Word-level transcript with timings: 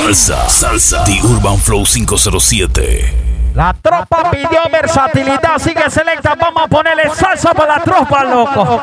Salsa, 0.00 0.48
salsa. 0.48 1.04
The 1.04 1.20
Urban 1.22 1.58
Flow 1.58 1.84
507. 1.84 3.52
La 3.54 3.74
tropa, 3.74 4.30
pidió 4.30 4.62
versatilidad, 4.72 5.56
así 5.56 5.74
que 5.74 5.90
selecta, 5.90 6.34
vamos 6.40 6.62
a 6.64 6.68
ponerle 6.68 7.10
salsa 7.14 7.52
para 7.52 7.76
la 7.76 7.84
tropa, 7.84 8.24
loco. 8.24 8.64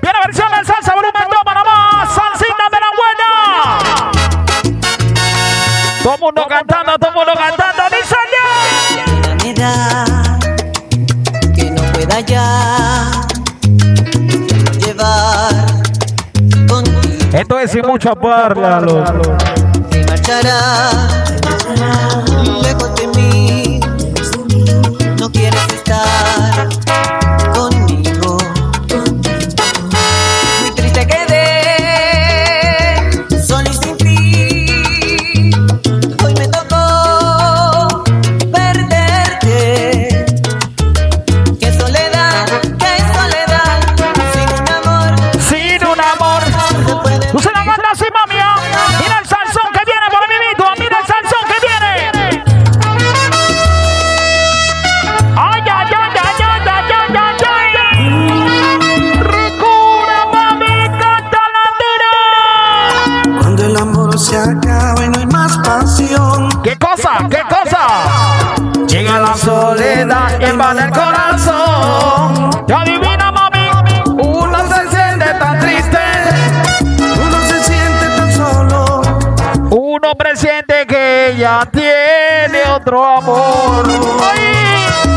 Viene 0.00 0.18
versión 0.24 0.48
de 0.50 0.64
salsa, 0.64 0.94
volumen 0.94 1.28
2, 1.28 1.38
Panamá, 1.44 2.08
salsita 2.08 2.70
de 2.72 2.78
la 2.80 2.90
buena. 2.96 4.10
Todo 6.02 6.16
mundo 6.18 6.46
canta. 6.48 6.71
es 17.64 17.70
sin 17.70 17.86
mucha 17.86 18.14
parla, 18.14 18.82
Si 19.90 19.98
marchará, 20.04 20.90
lejos 22.62 22.94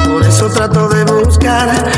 Por 0.05 0.25
eso 0.25 0.49
trato 0.49 0.87
de 0.89 1.03
buscar 1.05 1.94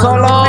solo. 0.00 0.45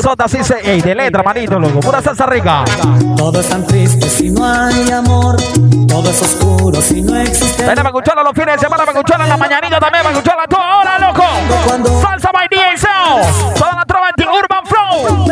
salsota 0.00 0.24
así 0.24 0.42
se. 0.42 0.58
Ey, 0.60 0.80
de 0.80 0.94
letra, 0.94 1.22
manito, 1.22 1.58
loco. 1.58 1.80
Pura 1.80 2.00
salsa 2.00 2.26
rica. 2.26 2.64
Todo 3.16 3.40
es 3.40 3.48
tan 3.48 3.66
triste 3.66 4.08
si 4.08 4.30
no 4.30 4.44
hay 4.44 4.90
amor. 4.90 5.36
Todo 5.86 6.10
es 6.10 6.22
oscuro 6.22 6.80
si 6.80 7.02
no 7.02 7.16
existe. 7.16 7.66
Ven 7.66 7.78
a 7.78 7.82
escucharla 7.82 8.22
los 8.22 8.32
fines 8.32 8.54
de 8.54 8.60
semana, 8.60 8.84
me 8.84 8.92
escucharla 8.92 9.24
en 9.24 9.30
la 9.30 9.36
mañanita 9.36 9.78
también, 9.78 10.04
me 10.04 10.10
escucharla 10.10 10.46
toda 10.46 10.78
hora, 10.78 10.98
loco. 10.98 12.00
Salsa 12.00 12.30
by 12.32 12.48
DJ 12.50 12.78
Sound. 12.78 13.54
Toda 13.54 13.72
la 13.74 13.84
trova 13.84 14.08
Urban 14.16 14.64
Flow. 14.66 15.26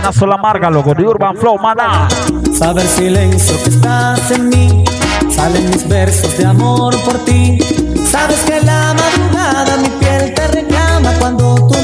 Una 0.00 0.12
sola 0.12 0.36
marca, 0.36 0.70
loco. 0.70 0.94
The 0.94 1.06
Urban 1.06 1.36
Flow, 1.36 1.58
maná. 1.58 2.08
Sabe 2.52 2.82
el 2.82 2.88
silencio 2.88 3.56
que 3.62 3.70
estás 3.70 4.30
en 4.32 4.48
mí. 4.48 4.84
Salen 5.30 5.70
mis 5.70 5.88
versos 5.88 6.36
de 6.36 6.44
amor 6.44 6.94
por 7.04 7.16
ti. 7.24 7.58
Sabes 8.04 8.40
que 8.44 8.60
la 8.62 8.94
madrugada 8.94 9.76
mi 9.76 9.88
piel 10.00 10.34
te 10.34 10.48
reclama 10.48 11.12
cuando 11.18 11.54
tú 11.54 11.77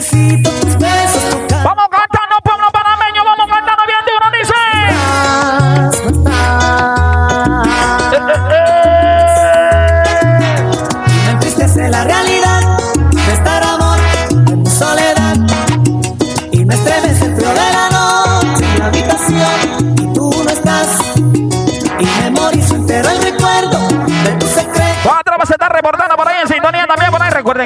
See 0.00 0.36
the. 0.36 0.67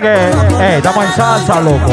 que 0.03 0.09
eh, 0.09 0.77
estamos 0.79 1.05
en 1.05 1.13
salsa, 1.13 1.61
loco. 1.61 1.93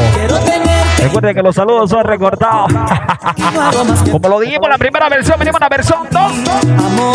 Recuerden 0.98 1.34
que 1.34 1.42
los 1.42 1.54
saludos 1.54 1.88
son 1.88 2.04
recortados. 2.04 2.70
Como 4.10 4.28
lo 4.28 4.40
dijimos 4.40 4.64
en 4.64 4.70
la 4.70 4.78
primera 4.78 5.08
versión, 5.08 5.38
venimos 5.38 5.60
a 5.60 5.64
la 5.64 5.68
versión 5.68 6.00
2. 6.10 6.32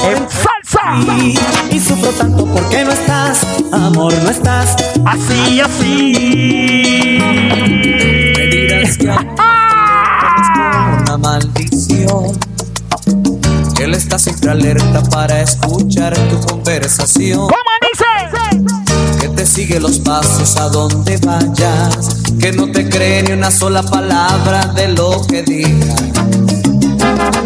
En 0.09 0.27
salsa. 0.29 0.95
Y 1.69 1.79
sufro 1.79 2.09
tanto 2.11 2.45
porque 2.45 2.83
no 2.83 2.91
estás, 2.91 3.45
amor, 3.71 4.13
no 4.23 4.29
estás. 4.29 4.75
Así, 5.05 5.59
así. 5.59 7.19
Me 8.37 8.47
dirás 8.47 8.97
que 8.97 9.09
una 11.01 11.17
maldición. 11.17 12.39
Él 13.79 13.93
está 13.93 14.17
siempre 14.17 14.49
alerta 14.49 15.03
para 15.11 15.41
escuchar 15.41 16.13
tu 16.29 16.39
conversación. 16.47 17.41
¿Cómo? 17.41 17.74
Sigue 19.55 19.79
los 19.79 19.99
pasos 19.99 20.57
a 20.57 20.67
donde 20.67 21.15
vayas. 21.25 22.25
Que 22.41 22.51
no 22.51 22.69
te 22.69 22.89
cree 22.89 23.23
ni 23.23 23.31
una 23.31 23.49
sola 23.49 23.83
palabra 23.83 24.65
de 24.75 24.89
lo 24.89 25.25
que 25.25 25.43
diga. 25.43 25.95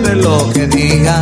De 0.03 0.15
lo 0.15 0.51
que 0.51 0.65
diga. 0.65 1.21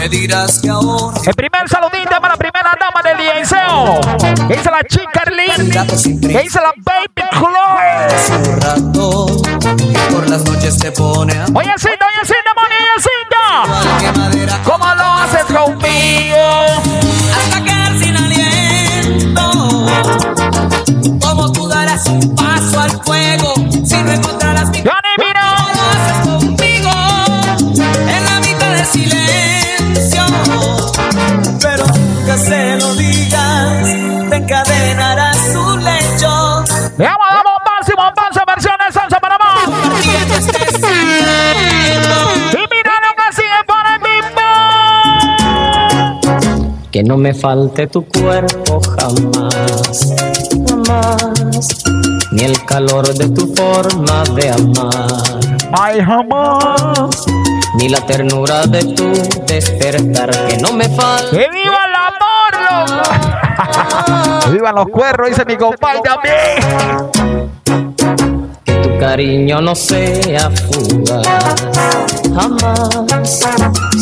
Me 0.00 0.08
dirás 0.08 0.58
que 0.58 0.68
ahora. 0.68 1.16
El 1.24 1.34
primer 1.34 1.68
saludito 1.68 2.10
para 2.20 2.30
la 2.30 2.36
primera 2.36 2.76
dama 2.80 3.02
del 3.02 3.18
liceo. 3.38 4.00
Que 4.48 4.56
dice 4.56 4.70
la 4.70 4.82
chica. 4.82 5.14
Que 6.20 6.42
dice 6.42 6.58
la 6.60 6.72
baby 6.76 7.22
Chloe. 7.30 8.56
Rato 8.60 9.26
y 9.64 10.12
por 10.12 10.28
las 10.28 10.44
noches 10.44 10.78
te 10.78 10.90
pone 10.92 11.32
a 11.34 11.46
Oye, 11.54 11.72
cinta, 11.78 12.06
oye, 12.06 12.26
cinta, 12.26 12.43
Que 47.04 47.08
no 47.10 47.18
me 47.18 47.34
falte 47.34 47.86
tu 47.86 48.02
cuerpo 48.06 48.80
jamás, 48.96 50.14
jamás, 50.66 51.84
ni 52.32 52.44
el 52.44 52.64
calor 52.64 53.12
de 53.12 53.28
tu 53.28 53.54
forma 53.54 54.22
de 54.34 54.48
amar, 54.48 55.38
Ay, 55.72 56.00
jamás. 56.00 57.26
ni 57.76 57.90
la 57.90 58.00
ternura 58.06 58.64
de 58.64 58.84
tu 58.94 59.12
despertar. 59.46 60.30
Que 60.48 60.56
no 60.56 60.72
me 60.72 60.88
falte 60.88 61.36
¡Que 61.36 61.50
viva 61.50 61.78
el 61.88 61.94
amor, 62.08 62.52
loco! 62.88 64.50
¡Vivan 64.50 64.74
los 64.74 64.86
cuernos! 64.86 65.28
Dice 65.28 65.44
mi 65.44 65.58
compadre 65.58 66.00
también. 66.00 66.56
que 68.64 68.74
tu 68.76 68.98
cariño 68.98 69.60
no 69.60 69.74
sea 69.74 70.50
fugaz, 70.50 72.23
jamás. 72.34 73.40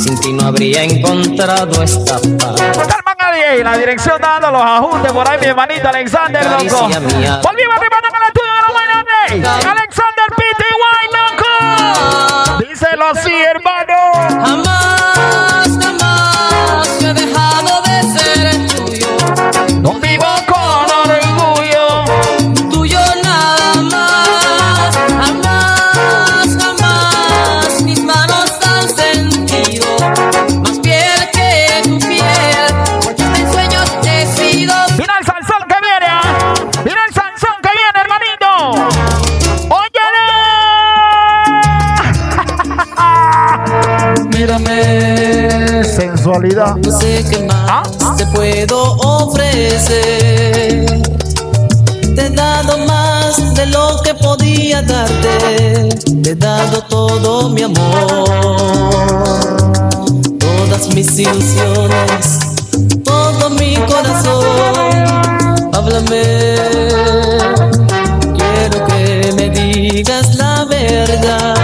Sin 0.03 0.19
ti 0.21 0.33
no 0.33 0.47
habría 0.47 0.83
encontrado 0.83 1.83
esta 1.83 2.17
paz. 2.39 2.61
Calman 2.61 3.17
a 3.19 3.33
10 3.33 3.65
la 3.65 3.79
dirección 3.79 4.21
dando 4.21 4.51
los 4.51 4.63
ajustes 4.63 5.13
por 5.13 5.29
ahí, 5.29 5.39
mi 5.41 5.47
hermanito 5.47 5.89
Alexander, 5.89 6.45
loco. 6.45 6.89
Volvimos 6.89 7.77
arriba 7.77 7.99
con 8.01 8.23
el 8.23 8.29
estudio 8.29 8.53
de 8.57 8.63
los 8.67 8.73
bailanes. 8.75 9.67
Alexander 9.67 10.29
PTY, 10.37 11.05
loco. 11.17 12.59
Díselo 12.69 13.07
así, 13.07 13.33
hermano. 13.33 13.99
Jamás, 14.47 14.72
Sensualidad. 46.33 46.77
no 46.77 46.99
sé 46.99 47.25
qué 47.29 47.41
más 47.45 47.71
¿Ah? 48.01 48.15
te 48.17 48.25
puedo 48.27 48.95
ofrecer. 48.95 50.87
Te 52.15 52.27
he 52.27 52.31
dado 52.31 52.79
más 52.87 53.55
de 53.55 53.67
lo 53.67 54.01
que 54.03 54.15
podía 54.15 54.81
darte, 54.81 55.91
te 56.23 56.31
he 56.31 56.35
dado 56.35 56.83
todo 56.85 57.51
mi 57.51 57.63
amor, 57.63 58.25
todas 60.39 60.95
mis 60.95 61.19
ilusiones, 61.19 62.39
todo 63.05 63.51
mi 63.51 63.75
corazón. 63.77 64.47
Háblame, 65.75 66.57
quiero 68.37 68.87
que 68.87 69.33
me 69.37 69.51
digas 69.51 70.35
la 70.37 70.65
verdad. 70.65 71.62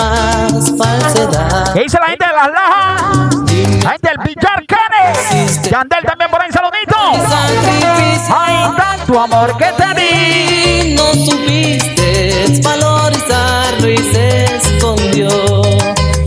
Más 0.00 0.72
falsedad. 0.78 1.72
¿Qué 1.74 1.80
dice 1.80 1.98
la 2.00 2.06
gente 2.08 2.26
de 2.26 2.32
las 2.32 2.48
lajas? 2.48 3.02
La 3.84 3.90
gente 3.90 4.08
del 4.08 4.18
Villar 4.24 4.64
Cane. 4.66 5.70
Yandel 5.70 6.04
también 6.04 6.30
por 6.30 6.40
ahí, 6.42 6.50
saludito. 6.52 6.96
Sacrificio 7.28 8.36
Ay, 8.38 8.56
tanto 8.76 9.20
amor 9.20 9.56
que 9.56 9.66
te 9.80 9.88
di. 10.00 10.94
no 10.94 11.12
supiste 11.14 12.60
valorizarlo 12.62 13.88
y 13.88 13.98
se 13.98 14.44
escondió 14.56 15.28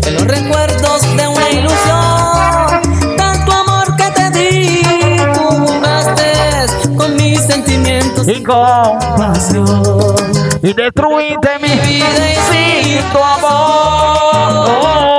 en 0.06 0.14
los 0.16 0.24
recuerdos 0.28 1.02
de 1.18 1.28
una 1.28 1.50
ilusión. 1.50 3.18
Tanto 3.18 3.52
amor 3.52 3.96
que 3.96 4.10
te 4.12 4.30
di, 4.32 4.82
tú 5.34 5.42
jugaste 5.66 6.34
con 6.96 7.16
mis 7.16 7.40
sentimientos 7.42 8.28
Y 8.28 8.44
con 8.44 9.00
pasión. 9.18 9.93
Y 10.64 10.74
destruiste 10.74 11.60
mi 11.60 11.68
vida 11.68 12.08
y 12.32 12.36
sin 12.96 13.12
tu 13.12 13.20
amor. 13.20 15.13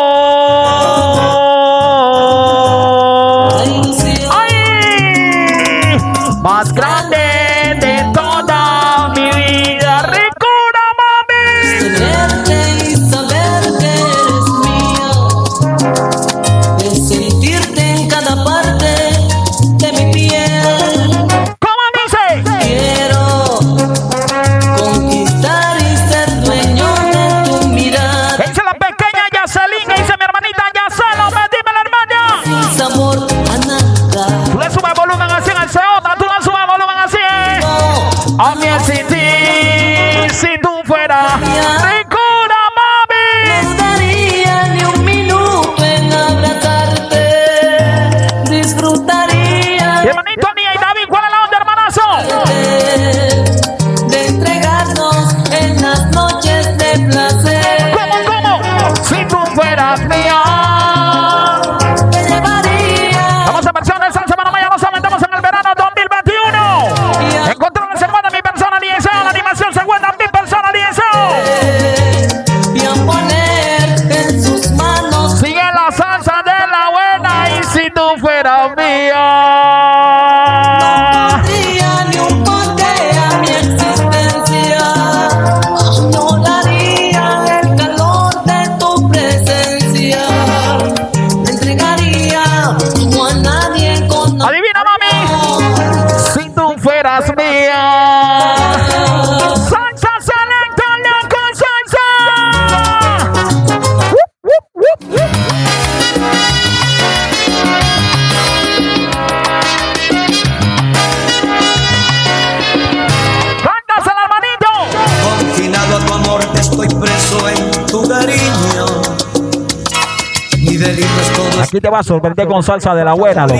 Aquí 121.75 121.81
te 121.81 121.91
va 121.91 121.99
a 121.99 122.03
sorprender 122.05 122.47
con 122.47 122.63
salsa 122.63 122.95
de 122.95 123.05
la 123.05 123.15
buena, 123.15 123.49
loco. 123.49 123.59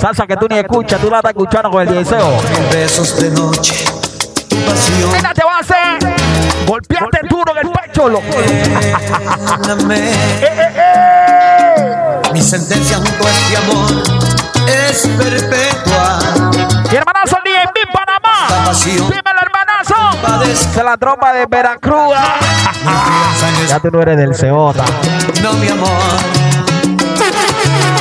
Salsa 0.00 0.24
que 0.24 0.36
tú 0.36 0.46
ni 0.48 0.56
escuchas, 0.56 1.00
tú 1.00 1.10
la 1.10 1.16
estás 1.16 1.32
escuchando 1.32 1.68
con 1.68 1.80
el. 1.80 1.92
Mil 1.96 2.06
besos 2.70 3.20
de 3.20 3.30
noche. 3.32 3.86
Mira, 5.12 5.34
te 5.34 5.42
va 5.44 5.56
a 5.56 5.58
hacer 5.58 6.14
golpearte 6.64 7.22
duro 7.28 7.52
en 7.56 7.66
el 7.66 7.72
pecho, 7.72 8.08
loco. 8.08 8.24
Eh, 9.90 10.12
eh, 10.42 10.72
eh. 10.76 12.20
Mi 12.32 12.40
sentencia 12.40 12.98
junto 12.98 13.26
a 13.26 13.30
este 13.30 13.56
amor 13.56 13.90
es 14.68 15.08
perpetua. 15.18 16.20
Mi 16.88 16.96
hermanazo 16.96 17.36
ni 17.44 17.50
en 17.50 17.68
mi 17.74 17.92
Panamá. 17.92 18.72
Dímelo, 18.84 19.40
hermanazo. 19.42 20.76
De 20.76 20.84
la 20.84 20.96
tropa 20.96 21.32
de 21.32 21.46
Veracruz. 21.46 22.14
Ya 23.68 23.80
tú 23.80 23.90
no 23.90 24.02
eres 24.02 24.16
del 24.16 24.36
Ceota. 24.36 24.84
No, 25.42 25.52
mi 25.54 25.68
amor. 25.68 26.65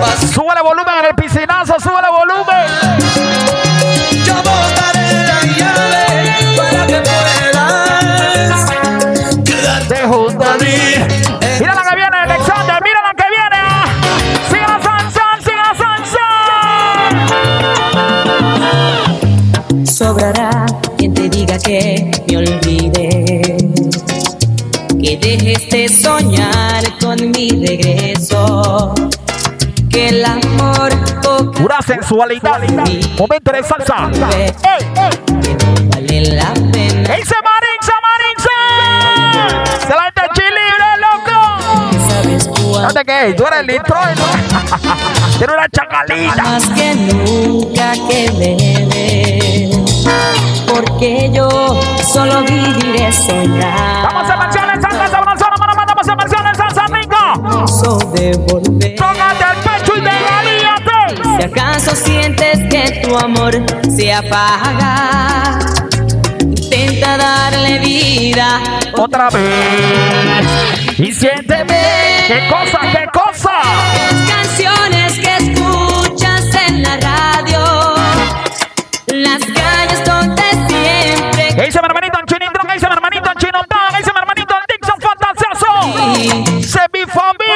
pasión. 0.00 0.32
Súbele 0.32 0.62
volumen 0.62 0.94
en 1.00 1.06
el 1.06 1.14
piscinazo, 1.14 1.74
súbele 1.80 2.08
volumen. 2.10 2.66
Yo 4.24 4.34
botaré 4.36 5.08
la 5.26 5.40
llave 5.58 6.06
para 6.56 6.86
que 6.86 6.98
puedas 7.00 8.70
quedarte 9.44 9.96
junto 10.06 10.44
a 10.44 10.56
mí. 10.58 10.76
Mira 11.60 11.74
la 11.74 11.82
que 11.82 11.96
viene, 11.96 12.16
Alexander, 12.24 12.82
mira 12.82 13.00
la 13.02 13.12
que 13.16 13.24
viene. 13.36 13.62
Sigue 14.48 14.66
la 14.66 14.78
salsa, 14.82 15.24
sigue 15.44 15.62
la 15.68 15.74
salsa. 15.84 16.26
Sobrará 19.92 20.50
quien 20.96 21.12
te 21.14 21.28
diga 21.28 21.58
que 21.58 22.10
me 22.28 22.36
olvide. 22.36 23.08
Que 25.02 25.16
dejes 25.16 25.68
de 25.70 25.88
soñar 25.88 26.82
con 27.00 27.30
mi 27.30 27.48
regreso. 27.50 28.94
Que 29.98 30.10
el 30.10 30.24
amor 30.24 30.90
Pura 31.54 31.82
sensualidad. 31.82 32.60
Momento 33.18 33.50
de 33.50 33.64
salsa. 33.64 34.08
¡Ey, 34.32 34.54
ey! 34.62 35.10
que 35.42 35.54
no 35.54 35.74
vale 35.90 36.20
la 36.36 36.54
pena. 36.54 37.14
¡Ey, 37.14 37.22
se 37.24 37.34
Marinza, 37.48 37.94
Marinza! 38.06 38.56
¡Se 39.80 39.92
la 39.92 40.12
loco! 41.02 41.36
¿Dónde 42.80 43.04
qué? 43.04 43.34
¿Tú 43.34 43.44
eres 43.44 43.58
el 43.58 43.66
Detroit? 43.66 44.18
Tiene 45.38 45.52
una 45.52 45.68
chacalita. 45.68 46.42
más 46.44 46.68
que 46.68 46.94
nunca 46.94 47.92
que 48.08 48.30
me. 48.38 48.54
Porque 50.72 51.28
yo 51.34 51.80
solo 52.04 52.42
viviré 52.42 53.10
soñar. 53.10 54.04
Vamos 54.04 54.30
a 54.30 54.36
mencionar 54.36 54.80
salsa, 54.80 55.08
sabrosona, 55.08 55.56
mano, 55.58 55.74
vamos 55.76 56.08
a 56.08 56.54
salsa 56.54 56.86
rica. 56.86 57.34
Acaso 61.58 61.96
sientes 61.96 62.58
que 62.70 63.00
tu 63.02 63.16
amor 63.16 63.52
se 63.96 64.12
apaga, 64.12 65.58
intenta 66.40 67.16
darle 67.16 67.78
vida. 67.80 68.60
Otra 68.96 69.28
vez. 69.30 70.46
Y 70.98 71.12
siénteme. 71.12 72.24
¿Qué 72.26 72.48
cosa, 72.48 72.80
qué 72.92 73.06
cosa? 73.12 73.52
Las 73.94 74.30
canciones 74.30 75.18
que 75.18 75.36
escuchas 75.36 76.44
en 76.68 76.82
la 76.82 76.96
radio, 76.96 77.94
las 79.06 79.44
calles 79.44 80.04
donde 80.04 80.42
siempre 80.68 81.54
¿Qué 81.56 81.62
dice 81.64 81.80
mi 81.80 81.86
hermanito 81.86 82.18
en 82.20 82.26
Chinitron? 82.26 82.66
¿Qué 82.66 82.74
dice 82.74 82.86
mi 82.86 82.92
hermanito 82.92 83.30
en 83.30 83.38
Chinotón? 83.38 83.78
¿Qué 83.90 83.98
dice 83.98 84.12
mi 84.12 84.20
hermanito 84.20 84.54
en 84.54 84.64
Dixon 84.70 85.00
Fantasioso? 85.00 85.70
Se 86.62 86.80
mi 86.92 87.04
familia, 87.06 87.47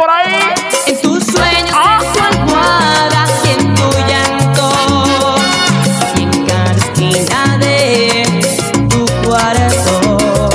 por 0.00 0.08
ahí? 0.08 0.32
en 0.86 0.98
tus 1.02 1.22
sueños, 1.24 1.74
Ah. 1.74 1.98
en 2.02 2.12
tu 2.14 2.20
almohada 2.38 3.26
y 3.44 3.48
en 3.50 3.74
tu 3.74 3.88
llanto, 4.08 4.66
y 6.16 6.18
en 6.22 6.30
cada 6.46 6.72
esquina 6.72 7.58
de 7.58 7.76
tu 8.88 9.04
cuarto. 9.28 10.48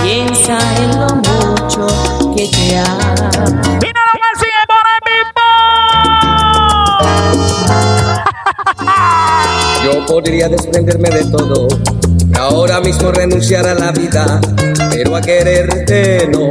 Piensa 0.00 0.58
en 0.76 0.90
lo 1.00 1.08
mucho 1.16 1.88
que 2.36 2.46
te 2.46 2.78
amo. 2.78 3.30
Mira 3.82 4.00
lo 4.06 4.14
que 4.22 4.30
sigue 4.38 4.62
por 4.70 4.84
el 4.94 5.00
mismo. 5.10 5.46
Yo 9.84 9.92
podría 10.06 10.48
desprenderme 10.48 11.10
de 11.10 11.24
todo, 11.24 11.66
ahora 12.38 12.78
mismo 12.80 13.10
renunciar 13.10 13.66
a 13.66 13.74
la 13.74 13.90
vida, 13.90 14.40
pero 14.88 15.16
a 15.16 15.20
quererte 15.20 16.28
no, 16.30 16.48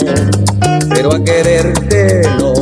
pero 1.02 1.16
a 1.16 1.24
quererte 1.24 2.22
no. 2.38 2.54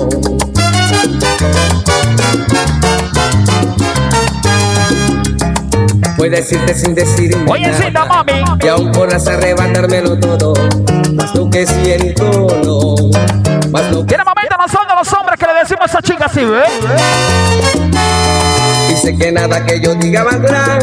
Puedes 6.15 6.51
irte 6.51 6.75
sin 6.75 6.93
decirme 6.93 7.51
Oye, 7.51 7.71
nada, 7.91 8.05
mami. 8.05 8.43
que 8.59 8.69
aún 8.69 8.91
podrás 8.91 9.27
arrebatármelo 9.27 10.19
todo, 10.19 10.53
más 11.13 11.33
lo 11.33 11.49
que 11.49 11.65
siento 11.65 12.47
no, 12.63 12.95
más 13.71 13.91
lo 13.91 14.01
que 14.01 14.07
Tiene 14.07 14.23
momento, 14.23 14.55
no 14.59 14.67
son 14.67 14.87
de 14.87 14.95
los 14.95 15.13
hombres 15.13 15.39
que 15.39 15.45
le 15.47 15.53
decimos 15.55 15.81
a 15.81 15.85
esa 15.85 16.01
chica 16.03 16.25
así, 16.25 16.41
¿eh? 16.41 17.87
Dice 18.89 19.17
que 19.17 19.31
nada 19.31 19.65
que 19.65 19.81
yo 19.81 19.95
diga 19.95 20.23
valdrá 20.23 20.77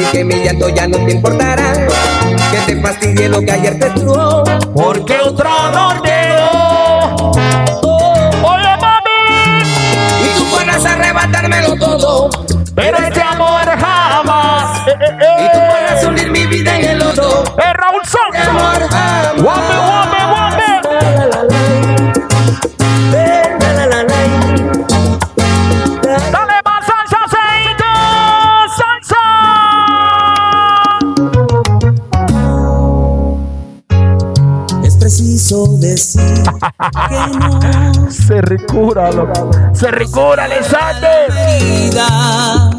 y 0.00 0.04
que 0.06 0.24
mi 0.24 0.42
llanto 0.42 0.68
ya 0.68 0.88
no 0.88 0.96
te 1.04 1.12
importará. 1.12 1.72
Que 2.50 2.58
te 2.66 2.80
fastidie 2.80 3.28
lo 3.28 3.40
que 3.40 3.52
ayer 3.52 3.78
te 3.78 3.86
estuvo. 3.86 4.42
Porque 4.74 5.18
otro 5.18 5.50
no 5.72 6.02
no 36.78 38.10
Se 38.10 38.40
recura, 38.40 39.10
loco. 39.10 39.50
Se 39.74 39.90
recura, 39.90 40.44
Alexander. 40.44 41.30
vida. 41.32 42.70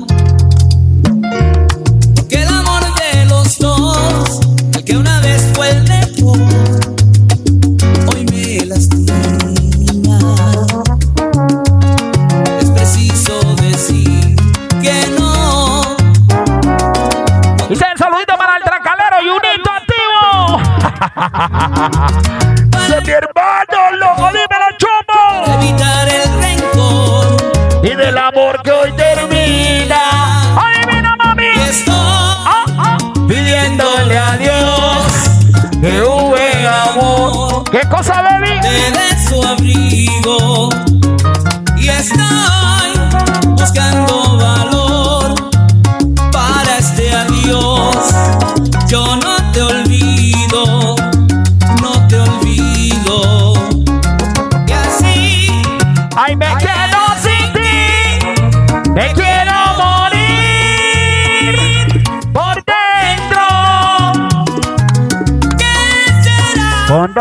Que 2.29 2.43
el 2.43 2.47
amor 2.49 2.83
de 2.95 3.25
los 3.25 3.57
dos, 3.59 4.41
el 4.73 4.83
que 4.83 4.97
una 4.97 5.19
vez 5.21 5.51
fue 5.53 5.69
el 5.69 5.83
mejor, 5.83 6.39
hoy 8.13 8.25
me 8.31 8.65
lastima. 8.65 9.11
Es 12.59 12.69
preciso 12.71 13.39
decir 13.61 14.35
que 14.81 15.07
no. 15.19 15.97
Dice 17.69 17.85
el 17.91 17.97
saludito 17.97 18.37
para 18.37 18.57
el 18.57 18.63
tracalero 18.63 19.17
y 19.23 19.29
unito 19.29 19.71
activo. 19.71 20.61
De 22.89 23.01
mi 23.01 23.13
del 28.51 28.80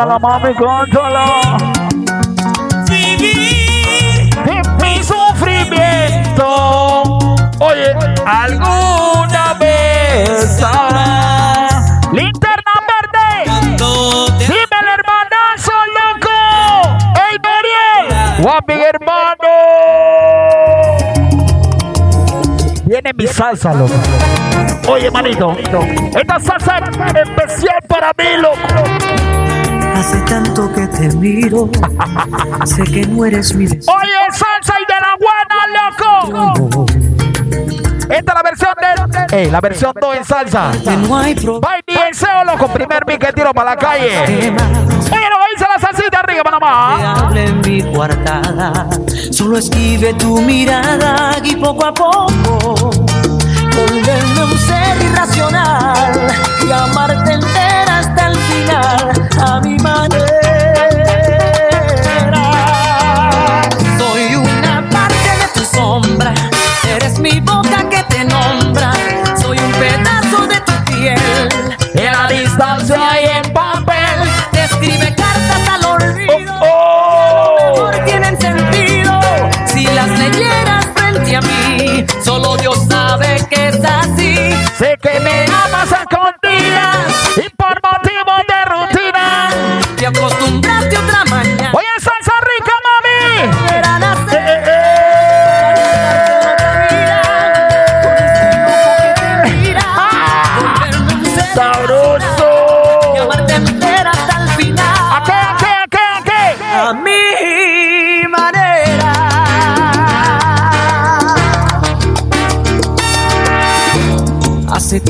Cántala, 0.01 0.19
mami, 0.19 0.55
cántala. 0.55 1.27
Vivir 2.89 4.31
mi 4.81 5.03
sufrimiento. 5.05 6.49
Oye, 7.61 7.93
alguna 8.25 9.53
vez 9.61 10.57
sabrá. 10.59 12.01
Linterna 12.13 12.75
verde. 12.89 13.45
Dime 14.39 14.77
el 14.81 14.89
hermanazo, 14.97 15.77
loco. 15.99 16.39
¡Ey, 17.29 17.37
Mariel! 17.45 18.41
¡Guapi, 18.41 18.73
hermano! 18.73 19.53
Viene 22.87 23.11
mi 23.19 23.27
salsa, 23.27 23.75
loco. 23.75 23.93
Oye, 24.89 25.11
manito. 25.11 25.55
Esta 26.19 26.41
salsa 26.41 26.79
es 26.79 26.97
miro, 31.41 31.69
sé 32.65 32.83
que 32.85 33.07
no 33.07 33.25
eres 33.25 33.55
mi 33.55 33.67
destino. 33.67 33.93
Oye, 33.97 34.11
salsa 34.31 34.75
y 34.81 34.85
de 34.93 35.01
la 35.01 35.17
buena, 35.19 35.59
loco. 35.79 36.87
Esta 38.11 38.33
es 38.33 38.35
la 38.35 38.43
versión 38.43 38.75
de. 39.31 39.37
Ey, 39.37 39.51
la 39.51 39.61
versión 39.61 39.93
2 40.01 40.17
en 40.17 40.25
salsa. 40.25 40.73
No 41.09 41.17
hay 41.17 41.35
Bye, 41.35 41.85
DSO, 41.87 42.45
loco. 42.45 42.69
Primer 42.69 43.05
beat 43.05 43.21
que 43.21 43.33
tiro 43.33 43.53
para 43.55 43.71
la 43.71 43.77
calle. 43.77 44.19
Oye, 44.19 44.51
lo 44.51 45.39
dice 45.55 45.67
la 45.75 45.81
salsita 45.81 46.19
arriba, 46.21 46.43
Panamá. 46.43 47.31
en 47.35 47.61
mi 47.61 47.83
coartada. 47.95 48.89
Solo 49.31 49.59
esquive 49.59 50.13
tu 50.15 50.41
mirada 50.43 51.37
y 51.43 51.57
poco 51.57 51.87
a 51.87 51.95
poco 51.95 52.91
volverme 53.77 54.45
un 54.45 54.59
ser 54.59 55.03
irracional 55.03 56.13
y 56.67 56.73
amarte 56.73 57.33
entera 57.33 57.99
hasta 58.01 58.27
el 58.29 58.37
final 58.37 59.31
a 59.41 59.61
mi 59.61 59.77
manera. 59.79 60.40
Que 85.01 85.19
me 85.21 85.40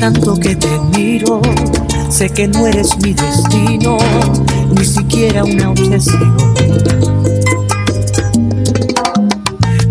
tanto 0.01 0.35
que 0.41 0.57
te 0.57 0.79
miro, 0.97 1.43
sé 2.09 2.31
que 2.31 2.49
no 2.49 2.67
eres 2.67 2.97
mi 3.05 3.13
destino, 3.13 3.99
ni 4.71 4.85
siquiera 4.85 5.45
una 5.45 5.71
obsesión. 5.71 6.37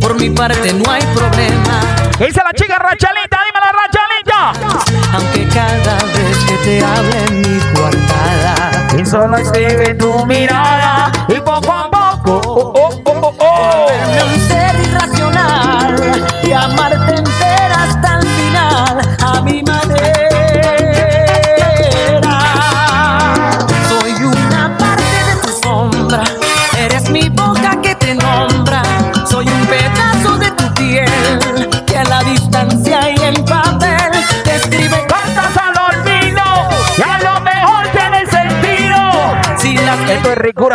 Por 0.02 0.20
mi 0.20 0.32
parte 0.32 0.74
no 0.74 0.92
hay 0.92 1.04
problema, 1.14 1.82
¿Qué 2.18 2.26
dice 2.26 2.42
la 2.44 2.54
chica 2.54 2.80
Rachalita? 2.80 3.38
Dime 3.46 3.60
la 3.64 3.72
Rachalita. 3.72 5.14
aunque 5.14 5.48
cada 5.48 5.96
vez 5.98 6.38
que 6.48 6.56
te 6.66 6.84
hable 6.84 7.26
en 7.28 7.42
mi 7.42 7.60
coartada, 7.76 8.88
Y 9.00 9.06
solo 9.06 9.38
escribe 9.38 9.94
tu 9.94 10.26
mirada 10.26 11.12
y 11.28 11.40
poco 11.40 11.72
a 11.72 11.90
poco. 11.92 12.42
Oh, 12.46 12.74
oh. 12.76 12.99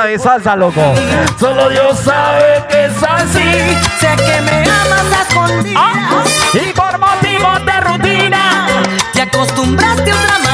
De 0.05 0.19
salsa, 0.19 0.55
loco. 0.55 0.83
Solo 1.40 1.71
Dios 1.71 1.99
sabe 1.99 2.62
que 2.69 2.85
es 2.85 3.03
así. 3.03 3.79
sé 3.99 4.14
que 4.17 4.40
me 4.43 4.61
amas 4.61 5.19
a 5.19 5.23
escondidas. 5.23 5.83
Ah, 5.83 6.25
y 6.53 6.73
por 6.75 6.99
motivos 6.99 7.64
de 7.64 7.81
rutina. 7.81 8.67
Te 9.14 9.23
acostumbraste 9.23 10.11
a 10.11 10.14
otra 10.14 10.38
mañana. 10.40 10.54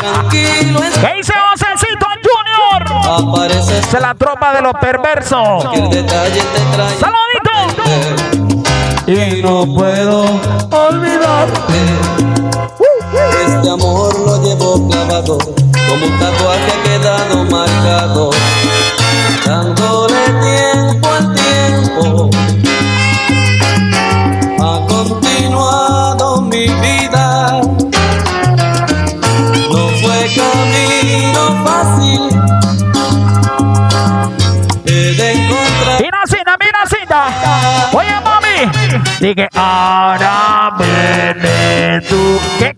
Tranquilo 0.00 0.80
¿Qué 1.00 1.12
dice 1.16 1.32
Josécito 1.50 2.06
Junior? 2.22 2.82
Se 3.90 4.00
la 4.00 4.14
tropa 4.14 4.54
de 4.54 4.62
los 4.62 4.72
perversos. 4.74 5.62
Saludito. 7.00 7.50
y 9.06 9.42
no 9.42 9.66
puedo 9.74 10.24
olvidarte 10.70 11.74
este 13.46 13.70
amor 13.70 14.18
lo 14.18 14.42
llevo 14.42 14.88
clavado 14.88 15.38
como 15.38 16.06
un 16.06 16.18
tatuaje 16.18 16.72
ha 16.72 16.82
quedado 16.82 17.44
marcado 17.44 18.30
dándole 19.46 20.16
tiempo 20.42 21.08
al 21.08 21.34
tiempo 21.34 22.30
mami. 39.24 39.34
Dije, 39.34 39.48
ahora 39.54 40.76
viene 40.78 42.00
tú. 42.08 42.40
¿Qué 42.58 42.73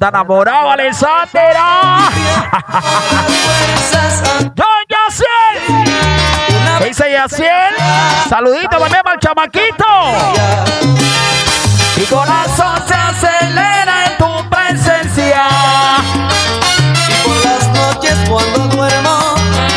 está 0.00 0.08
enamorado, 0.08 0.70
Alessandra. 0.70 2.08
Yo, 4.56 4.64
Yaciel. 4.88 5.84
¿Qué 6.78 6.84
dice 6.86 7.12
Yaciel? 7.12 7.74
Saludito 8.30 8.78
también 8.78 9.02
para 9.04 9.14
el 9.14 9.20
chamaquito. 9.20 9.84
Mi 11.96 12.06
corazón 12.06 12.82
se 12.88 12.94
acelera 12.94 14.06
en 14.06 14.16
tu 14.16 14.48
presencia. 14.48 15.44
Y 17.06 17.28
por 17.28 17.36
las 17.44 17.68
noches 17.68 18.16
cuando 18.26 18.74
duermo, 18.74 19.34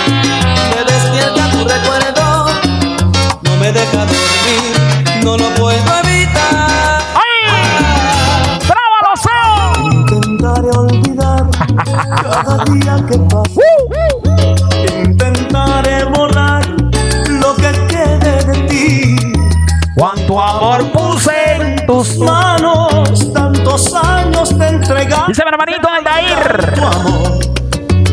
me 0.08 0.84
despierta 0.86 1.52
tu 1.52 1.68
recuerdo. 1.68 2.46
No 3.42 3.56
me 3.58 3.74
deja 3.74 3.98
dormir, 3.98 5.22
no 5.22 5.36
lo 5.36 5.50
puedo 5.56 5.73
Tu 26.54 26.86
amor, 26.86 27.40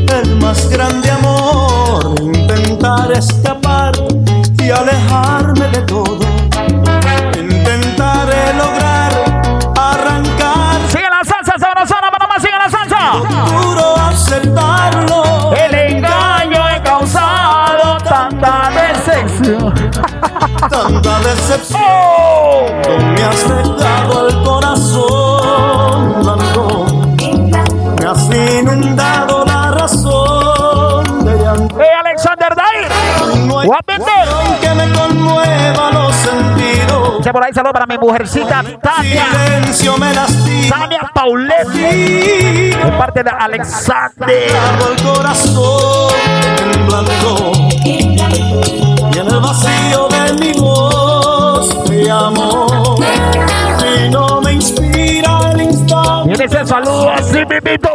el 0.09 0.37
más 0.37 0.67
grande 0.71 1.11
amor. 1.11 2.15
Intentar 2.23 3.13
escapar 3.13 3.93
y 4.59 4.71
alejarme 4.71 5.69
de 5.69 5.83
todo. 5.83 6.19
Intentaré 7.39 8.55
lograr 8.55 9.13
arrancar, 9.77 10.81
Sigue 10.89 11.05
la 11.11 11.23
salsa 11.23 11.53
sabrosona, 11.59 12.11
Panamá, 12.11 12.37
sigue 12.41 12.57
la 12.57 12.71
salsa. 12.71 13.13
duro 13.61 13.97
aceptarlo. 13.99 15.53
El 15.55 15.75
engaño 15.75 16.67
he 16.71 16.83
causado 16.83 17.99
tanta 17.99 18.71
decepción. 18.71 19.75
Tanta 20.71 21.19
decepción. 21.29 21.83
¡Oh! 21.83 22.67
Me 23.15 23.23
has 23.23 23.49
dejado 23.49 24.00
Dice 37.31 37.39
por 37.39 37.45
ahí 37.45 37.53
saludo 37.53 37.73
para 37.73 37.87
mi 37.87 37.97
mujercita 37.97 38.65
Tania. 38.83 39.27
Silencio 39.31 39.97
me 39.99 40.13
lastima. 40.13 40.77
Tania 40.77 41.11
Pauletti. 41.15 42.71
De 42.71 42.95
parte 42.99 43.23
de 43.23 43.31
Alexander. 43.31 44.29
El 44.29 45.03
corazón 45.05 46.13
en 46.75 46.87
blanco 46.89 47.53
y 47.85 49.19
en 49.19 49.29
el 49.29 49.41
vacío 49.41 50.09
de 50.09 50.33
mi 50.41 50.59
voz 50.59 51.85
te 51.85 52.11
amo 52.11 52.97
y 53.97 54.11
no 54.11 54.41
me 54.41 54.55
inspira 54.55 55.53
el 55.53 55.61
instante 55.63 56.35
Y 56.37 56.43
ese 56.43 56.67
saludo 56.67 57.11
así 57.11 57.45
mimito 57.47 57.95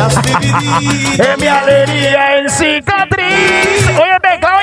has 0.00 0.22
dividido 0.22 1.24
En 1.24 1.40
mi 1.40 1.46
alegría 1.48 2.38
en 2.38 2.48
cicatriz. 2.48 3.90
Oye, 3.90 4.18
mezcla, 4.22 4.56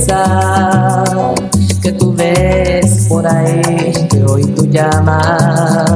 Esa 0.00 1.04
que 1.82 1.92
tú 1.92 2.14
ves 2.14 3.06
por 3.08 3.26
ahí, 3.26 3.92
que 4.08 4.22
hoy 4.24 4.46
tú 4.46 4.64
llamas. 4.66 5.90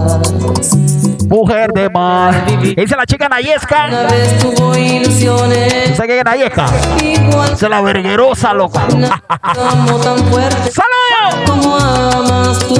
Mujer 1.28 1.72
de 1.72 1.88
mar. 1.88 2.44
Dice 2.76 2.96
la 2.96 3.06
chica 3.06 3.26
Una 3.26 3.36
Nayesca. 3.36 3.86
vez 4.10 4.38
tuvo 4.40 4.76
ilusiones, 4.76 5.96
¿Sabes 5.96 6.06
qué 6.06 6.18
es 6.18 6.24
Nayesca? 6.24 6.66
es 7.54 7.62
la 7.62 7.80
verguerosa, 7.80 8.52
loco. 8.52 8.78
una 8.94 9.22
amo 9.42 9.96
tan 9.96 10.18
fuerte. 10.26 10.70
¡Saludos! 10.70 11.34
Como 11.46 11.76
amas 11.76 12.58
tú, 12.58 12.76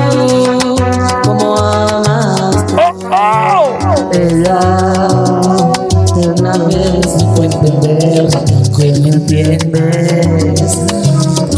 como 1.25 1.57
amas 1.57 2.67
tú. 2.67 2.77
¡Oh, 2.77 2.93
oh! 3.11 4.11
Ella 4.13 4.61
una 6.37 6.53
vez 6.59 7.25
fue 7.35 7.47
entender 7.47 8.29
que 8.77 8.93
me 9.01 9.09
entiendes. 9.09 11.04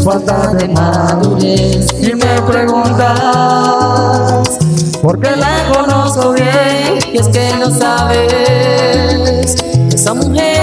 Falta 0.07 0.53
de 0.53 0.69
madurez. 0.69 1.87
Y 2.01 2.15
me 2.15 2.41
preguntas 2.43 3.09
por 5.01 5.19
qué 5.19 5.35
la 5.35 5.69
conozco 5.69 6.31
bien 6.31 6.97
y 7.11 7.17
es 7.17 7.27
que 7.27 7.51
no 7.59 7.69
sabes 7.69 8.31
esa 9.93 10.13
mujer 10.13 10.56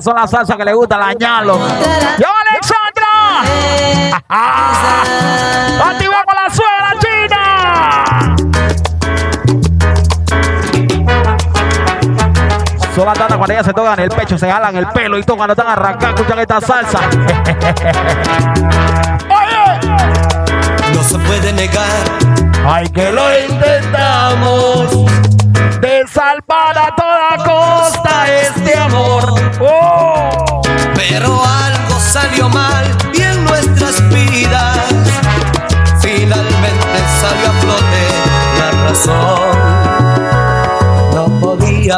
son 0.00 0.14
las 0.16 0.30
salsas 0.30 0.56
que 0.56 0.64
le 0.64 0.72
gusta 0.72 0.96
la 0.98 1.12
ñalo. 1.14 1.58
¡Yo, 2.18 2.26
Alexandra! 2.50 3.42
¡Activa 5.90 6.24
con 6.24 6.34
la 6.34 6.48
suegra 6.54 6.92
china! 7.00 8.36
Son 12.94 13.06
las 13.06 13.18
tantas 13.18 13.36
cuando 13.36 13.52
ellas 13.52 13.66
se 13.66 13.72
tocan 13.72 13.98
el 14.00 14.10
pecho, 14.10 14.36
se 14.38 14.50
jalan 14.50 14.76
el 14.76 14.86
pelo 14.88 15.18
y 15.18 15.22
todo 15.22 15.36
cuando 15.36 15.52
están 15.52 15.68
arrancando, 15.68 16.16
escuchan 16.16 16.38
esta 16.38 16.60
salsa. 16.60 16.98
¡Oye! 19.28 19.80
No 20.94 21.02
se 21.02 21.18
puede 21.18 21.52
negar 21.52 22.30
¡Ay, 22.66 22.88
que 22.90 23.10
lo 23.10 23.22
intentamos! 23.38 25.06
De 25.80 26.06
salvar 26.06 26.76
a 26.76 26.94
toda 26.94 27.36
costa 27.44 28.26
este 28.28 28.76
amor. 28.76 29.39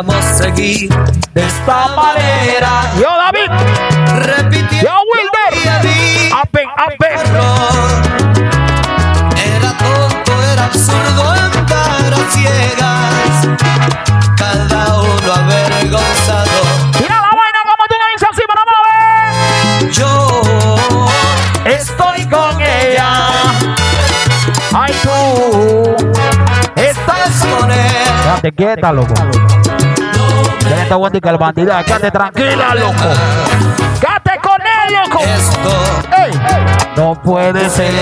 Podíamos 0.02 0.24
seguir 0.36 0.88
de 1.34 1.46
esta 1.46 1.88
manera, 1.88 2.92
Yo, 2.98 3.08
David. 3.08 3.50
repitiendo 4.26 4.88
Yo, 4.88 4.94
Wilder. 5.12 6.32
Apen, 6.32 6.68
apen. 6.76 7.08
Era 9.36 9.70
tonto, 9.78 10.42
era 10.52 10.64
absurdo 10.64 11.30
andar 11.30 12.14
a 12.14 12.30
ciegas, 12.30 13.48
cada 14.36 15.00
uno 15.02 15.32
avergonzado. 15.32 16.50
Mira 17.00 17.16
la 17.16 17.30
vaina 17.30 17.60
como 17.64 17.84
tú 17.88 17.94
me 17.98 18.06
dices 18.12 18.28
así, 18.30 18.42
pero 18.46 18.60
vamos 18.60 18.76
a 18.78 18.82
ver. 18.88 19.90
Yo 19.90 20.08
Estoy 21.64 22.26
con 22.28 22.60
ella. 22.60 23.10
Ay, 24.74 24.94
tú. 25.02 25.94
estás 26.76 27.46
con 27.46 27.70
él. 27.70 27.78
Quédate 28.22 28.52
quieta, 28.52 28.92
loco. 28.92 29.14
Quédate 30.62 30.82
esta 30.82 30.94
guantica 30.94 31.30
el 31.30 31.38
bandido. 31.38 31.72
Quédate 31.84 32.10
tranquila, 32.10 32.74
loco. 32.74 33.04
Quédate 34.00 34.40
con 34.42 34.60
él, 34.60 34.94
loco. 34.94 35.20
Esto 35.22 35.70
Ey, 36.16 36.32
no 36.96 37.14
puede 37.22 37.68
ser. 37.68 37.92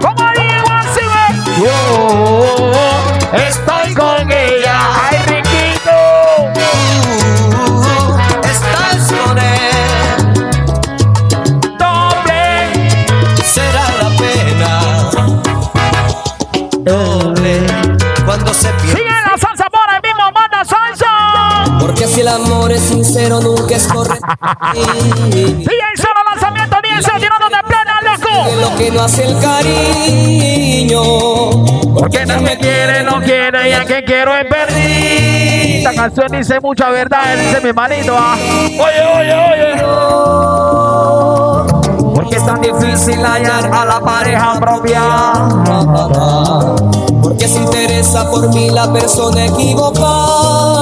¿Cómo 0.00 0.30
digo 0.34 0.70
así, 0.70 1.00
ve? 1.00 1.62
Yo 1.62 3.38
estoy 3.38 3.94
con 3.94 4.03
el 22.24 22.28
amor 22.28 22.72
es 22.72 22.80
sincero 22.80 23.38
nunca 23.40 23.76
es 23.76 23.86
correcto. 23.86 24.26
Sigue 24.72 25.60
solo 25.96 26.14
lanzamiento 26.30 26.76
10 26.82 27.04
tirando 27.20 27.48
de 27.50 27.62
plena, 27.66 28.00
loco. 28.02 28.30
lo 28.62 28.74
que 28.78 28.90
no 28.90 29.02
hace 29.02 29.24
el 29.26 29.38
cariño. 29.40 31.02
Porque 31.94 32.24
no 32.24 32.40
me 32.40 32.56
quiere, 32.56 33.02
no 33.02 33.20
quiere, 33.20 33.68
y 33.68 33.72
el 33.72 33.84
que 33.84 34.04
quiero 34.04 34.34
es 34.36 34.46
perdido. 34.46 35.76
Esta 35.78 35.94
canción 35.94 36.28
dice 36.32 36.60
mucha 36.62 36.88
verdad, 36.88 37.36
dice 37.36 37.60
mi 37.62 37.74
manito. 37.74 38.16
ah. 38.18 38.36
Oye, 38.38 39.02
oye, 39.18 39.34
oye. 39.34 39.74
Porque 42.14 42.36
es 42.36 42.46
tan 42.46 42.60
difícil 42.62 43.22
hallar 43.22 43.70
a 43.70 43.84
la 43.84 44.00
pareja 44.00 44.58
propia. 44.58 45.02
Porque 47.22 47.46
se 47.48 47.58
interesa 47.58 48.30
por 48.30 48.48
mí 48.54 48.70
la 48.70 48.90
persona 48.90 49.44
equivocada. 49.44 50.73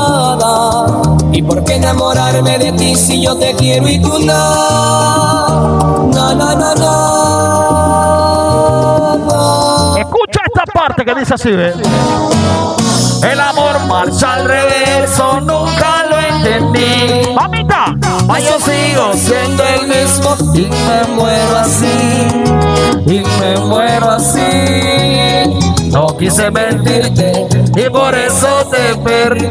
Y 1.33 1.43
por 1.43 1.65
qué 1.65 1.77
enamorarme 1.77 2.59
de 2.59 2.73
ti 2.73 2.95
si 2.95 3.23
yo 3.23 3.35
te 3.37 3.55
quiero 3.55 3.89
y 3.89 3.99
tú 4.01 4.19
no. 4.19 6.09
No, 6.13 6.35
no, 6.35 6.55
no, 6.55 6.75
no. 6.75 8.03
Escucha 9.97 10.41
esta 10.47 10.65
parte 10.73 11.05
que 11.05 11.15
dice 11.15 11.35
así, 11.35 11.51
¿ve? 11.51 11.73
El 13.23 13.41
amor 13.41 13.81
marcha 13.87 14.35
al 14.35 14.45
reverso, 14.45 15.41
nunca 15.41 16.05
lo 16.11 16.19
entendí. 16.19 17.33
Mamita. 17.35 17.97
Mas 18.27 18.45
yo 18.45 18.59
sigo 18.61 19.13
siendo 19.15 19.63
el 19.65 19.87
mismo 19.89 20.37
y 20.55 20.67
me 20.67 21.05
muero 21.15 21.57
así, 21.59 22.29
y 23.07 23.23
me 23.41 23.57
muero 23.59 24.11
así. 24.11 25.91
No 25.91 26.07
quise 26.17 26.51
mentirte 26.51 27.47
y 27.75 27.89
por 27.91 28.15
eso 28.15 28.69
te 28.71 28.95
perdí. 28.97 29.49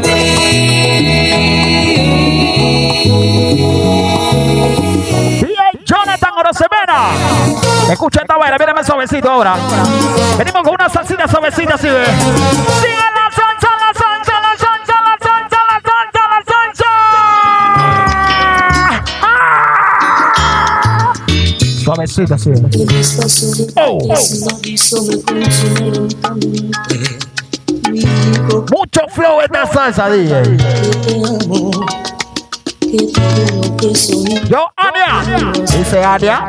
DJ 5.40 5.56
Jonathan 5.86 6.34
Orosemena. 6.38 7.10
Escucha 7.92 8.22
esta 8.22 8.38
vaina, 8.38 8.58
mírame 8.58 8.84
suavecito 8.84 9.30
ahora. 9.30 9.56
Venimos 10.38 10.62
con 10.64 10.74
una 10.76 10.90
salsita 10.90 11.28
suavecita 11.28 11.76
así 11.76 11.88
ve. 11.88 12.06
Sigue 12.06 12.96
la 12.96 13.32
salsa, 13.32 13.70
la 13.80 13.94
salsa, 13.94 14.40
la 14.42 14.56
salsa, 14.58 15.02
la 15.02 15.18
salsa, 15.20 15.60
la 15.68 15.82
salsa, 15.84 16.22
la 16.30 16.40
salsa. 16.46 16.92
Ah. 19.24 21.14
Suavecita 21.84 22.36
así 22.36 22.50
ve. 22.52 22.58
Oh. 23.78 24.00
Mucho 28.72 29.02
flow 29.10 29.42
esta 29.42 29.66
salsa, 29.66 30.10
DJ. 30.10 30.58
Yo, 34.50 34.68
Ania. 34.76 35.52
Dice 35.54 36.04
Ania. 36.04 36.48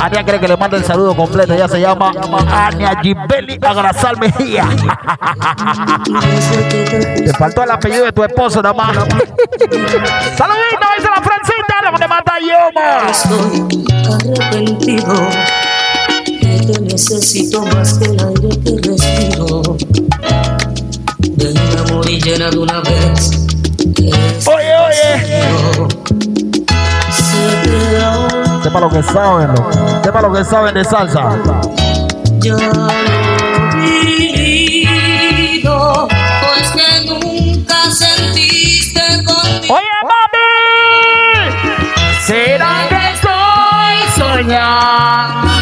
Ania 0.00 0.24
cree 0.24 0.38
que 0.38 0.46
le 0.46 0.56
manda 0.56 0.76
el 0.76 0.84
saludo 0.84 1.16
completo. 1.16 1.52
Ella 1.52 1.66
se 1.66 1.80
llama 1.80 2.12
Ania 2.48 3.00
Gimbeli 3.02 3.58
Agrasal 3.60 4.16
Mejía. 4.18 4.68
Te 7.24 7.32
faltó 7.38 7.64
el 7.64 7.70
apellido 7.72 8.04
de 8.04 8.12
tu 8.12 8.22
esposo 8.22 8.62
nada 8.62 8.74
más. 8.74 8.94
Saludito, 8.96 10.86
dice 10.96 11.08
la 11.14 11.22
Francita. 11.22 11.82
Lo 11.84 11.92
que 11.92 11.98
le 11.98 12.08
manda 12.08 12.32
Yoma. 12.40 13.10
Estoy 13.10 13.84
arrepentido 14.04 15.28
que 16.24 16.72
te 16.72 16.80
necesito 16.80 17.62
más 17.66 17.94
que 17.94 18.04
el 18.06 18.20
aire 18.20 18.48
que 18.60 18.72
llena 22.24 22.48
de 22.48 22.58
una 22.58 22.80
vez. 22.80 23.46
Oye, 24.46 24.72
oye. 24.86 25.20
Sepa 28.62 28.80
lo 28.80 28.88
que 28.88 29.02
saben. 29.02 29.50
Sepa 30.02 30.22
lo 30.22 30.32
que 30.32 30.42
saben 30.44 30.74
de 30.74 30.84
salsa. 30.84 31.38
ya 32.40 32.56
vivido, 34.16 36.08
pues 36.08 36.70
que 36.72 37.04
nunca 37.06 37.90
sentiste 37.90 39.02
conmigo. 39.24 39.74
Oye, 39.74 39.94
mami. 40.08 40.48
¿Será 42.26 42.88
que 42.88 43.00
estoy 43.12 43.96
soñando? 44.16 45.53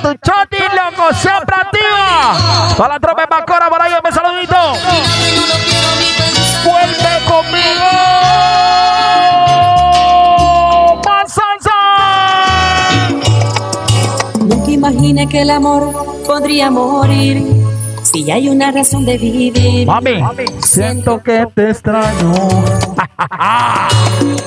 Tu 0.00 0.08
choti, 0.14 0.56
loco, 0.56 1.12
siempre 1.14 1.54
activa. 1.54 2.74
Toda 2.76 2.88
la 2.88 2.98
tropa 2.98 3.20
de 3.22 3.26
Bacora 3.28 3.68
por 3.68 3.82
ahí, 3.82 3.92
me 4.02 4.10
saludito. 4.10 4.56
Vuelve 6.64 7.20
conmigo. 7.28 7.90
Más 11.04 11.32
salsa. 11.32 11.78
Nunca 14.40 14.70
imaginé 14.70 15.28
que 15.28 15.42
el 15.42 15.50
amor 15.50 16.22
podría 16.26 16.70
morir 16.70 17.44
si 18.02 18.30
hay 18.30 18.48
una 18.48 18.72
razón 18.72 19.04
de 19.04 19.18
vivir. 19.18 19.86
Mami, 19.86 20.22
siento 20.62 21.22
que 21.22 21.46
te 21.54 21.70
extraño. 21.70 22.32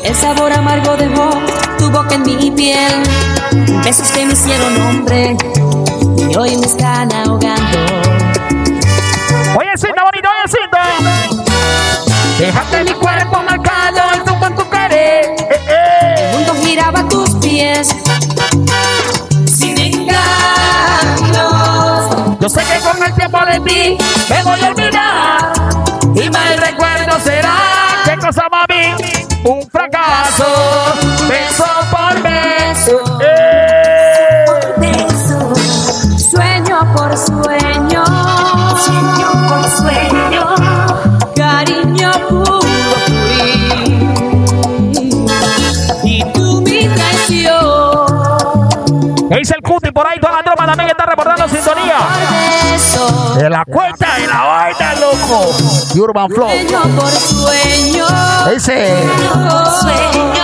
El 0.03 0.15
sabor 0.15 0.51
amargo 0.51 0.97
dejó 0.97 1.29
tu 1.85 1.91
boca 1.91 2.15
en 2.15 2.23
mi 2.23 2.49
piel. 2.51 3.03
Besos 3.83 4.11
que 4.11 4.25
me 4.25 4.33
hicieron 4.33 4.75
hombre 4.81 5.37
y 6.17 6.35
hoy 6.35 6.57
me 6.57 6.65
están 6.65 7.11
ahogando. 7.13 7.77
Oye, 9.55 9.69
cinta 9.75 10.03
bonito, 10.03 10.27
oye, 10.33 10.47
cinta. 10.47 10.83
Dejaste 12.39 12.83
mi 12.85 12.93
cuerpo 12.93 13.43
marcado 13.43 13.99
en 14.15 14.55
tu, 14.55 14.69
pared. 14.69 15.25
Eh, 15.37 15.59
eh. 15.69 16.15
El 16.17 16.37
mundo 16.37 16.55
giraba 16.63 17.01
a 17.01 17.07
tus 17.07 17.35
pies. 17.35 17.95
Sin 19.45 19.77
engaños. 19.79 20.15
Yo 22.39 22.49
sé 22.49 22.61
que 22.61 22.79
con 22.79 23.03
el 23.03 23.13
tiempo 23.13 23.39
de 23.45 23.59
ti 23.59 23.97
me 24.29 24.43
voy 24.43 24.59
a 24.59 24.67
olvidar. 24.69 25.53
Y 26.15 26.29
mal 26.31 26.57
recuerdo 26.57 27.19
será. 27.23 27.57
¿Qué 28.05 28.17
cosa, 28.17 28.47
mami? 28.49 28.95
Un 29.43 29.69
fracaso. 29.69 30.74
Beso 31.27 31.65
por 31.91 32.21
beso. 32.21 33.19
Eh. 33.21 34.45
Beso, 34.77 35.53
sueño 36.17 36.79
por 36.95 37.17
sueño, 37.17 38.03
sueño 38.77 39.47
por 39.47 39.63
sueño, 39.69 40.55
cariño 41.35 42.11
puro. 42.29 42.59
Y 46.03 46.23
tú 46.33 46.61
mi 46.61 46.87
traición, 46.87 48.67
¿Qué 49.29 49.37
dice 49.37 49.55
el 49.55 49.61
cuti 49.61 49.91
por 49.91 50.05
ahí? 50.07 50.19
Toda 50.19 50.33
la 50.33 50.43
tropa 50.43 50.65
también 50.65 50.89
está 50.89 51.05
reportando 51.05 51.47
sintonía. 51.47 51.97
De 53.37 53.49
la 53.49 53.65
cuenta 53.65 54.07
y 54.23 54.27
la 54.27 54.41
vaina, 54.43 54.93
loco. 54.95 55.53
Y 55.93 55.99
Urban 55.99 56.29
Flow. 56.29 56.47
sueño 56.47 56.81
por 56.95 57.11
sueño, 57.11 58.05
por 59.49 59.67
sueño, 59.81 60.43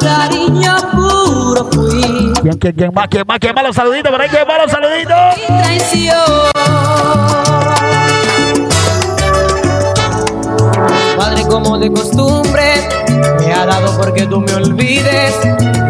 cariño 0.00 0.76
puro 0.92 1.68
fui. 1.72 2.32
¿Quién, 2.42 2.58
quién, 2.58 2.74
quién 2.74 2.90
más? 2.94 3.08
¿Quién 3.08 3.24
más? 3.26 3.38
¿Quién 3.40 3.54
más? 3.54 3.64
Los 3.64 3.76
saluditos, 3.76 4.12
por 4.12 4.20
ahí, 4.20 4.28
¿quién 4.28 4.46
más? 4.46 4.58
Los 4.62 4.70
saluditos. 4.70 5.16
Mi 5.36 5.58
traición. 5.58 6.18
Padre, 11.16 11.42
como 11.48 11.78
de 11.78 11.90
costumbre, 11.92 12.88
me 13.40 13.52
ha 13.52 13.66
dado 13.66 13.96
porque 13.98 14.26
tú 14.26 14.40
me 14.40 14.54
olvides. 14.54 15.34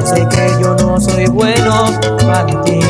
Sé 0.05 0.27
que 0.31 0.57
yo 0.61 0.75
no 0.75 0.99
soy 1.01 1.27
bueno 1.27 1.91
para 2.27 2.47
ti. 2.63 2.81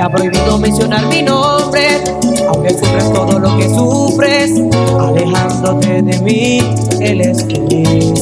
Te 0.00 0.06
ha 0.06 0.08
prohibido 0.08 0.56
mencionar 0.56 1.04
mi 1.08 1.20
nombre, 1.20 2.02
aunque 2.48 2.70
sufres 2.70 3.12
todo 3.12 3.38
lo 3.38 3.54
que 3.58 3.68
sufres. 3.68 4.50
Alejándote 4.98 6.00
de 6.00 6.18
mí, 6.20 6.60
él 7.02 7.20
es 7.20 7.44
feliz. 7.44 8.14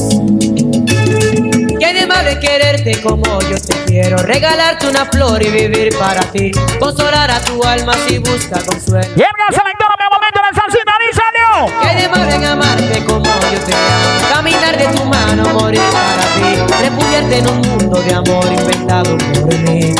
¿Qué 1.79 1.93
de 1.93 2.05
malo 2.05 2.31
es 2.31 2.39
quererte 2.39 3.01
como 3.01 3.23
yo 3.43 3.55
te 3.65 3.73
quiero? 3.85 4.17
Regalarte 4.17 4.89
una 4.89 5.05
flor 5.05 5.41
y 5.41 5.51
vivir 5.51 5.97
para 5.97 6.19
ti. 6.33 6.51
Consolar 6.81 7.31
a 7.31 7.39
tu 7.39 7.63
alma 7.63 7.93
si 8.09 8.17
busca 8.17 8.61
consuelo. 8.61 9.07
Y. 9.15 9.21
¿Qué 11.81 12.01
de 12.01 12.09
malo 12.09 12.29
en 12.29 12.43
amarte 12.43 13.05
como 13.05 13.23
yo 13.23 13.59
te 13.65 13.73
amo? 13.73 14.33
Caminar 14.33 14.77
de 14.77 14.85
tu 14.97 15.05
mano, 15.05 15.43
morir 15.57 15.79
para 15.93 16.23
ti. 16.35 16.73
Refugiarte 16.83 17.37
en 17.37 17.47
un 17.47 17.61
mundo 17.61 18.01
de 18.01 18.13
amor 18.15 18.45
inventado 18.51 19.17
por 19.17 19.57
mí. 19.59 19.95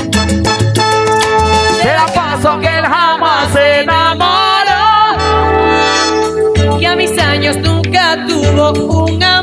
Nunca 8.51 8.73
tuvo 8.73 9.05
un 9.05 9.23
amor. 9.23 9.38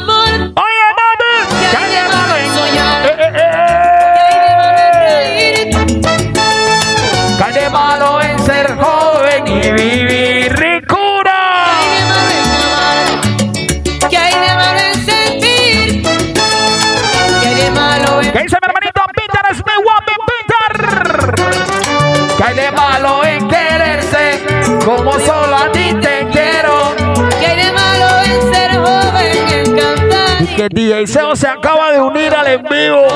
que 30.57 30.69
DJ 30.71 31.07
Seo 31.07 31.37
se 31.37 31.47
acaba 31.47 31.93
de 31.93 32.01
unir 32.01 32.35
al 32.35 32.47
en 32.47 32.63
vivo. 32.63 33.03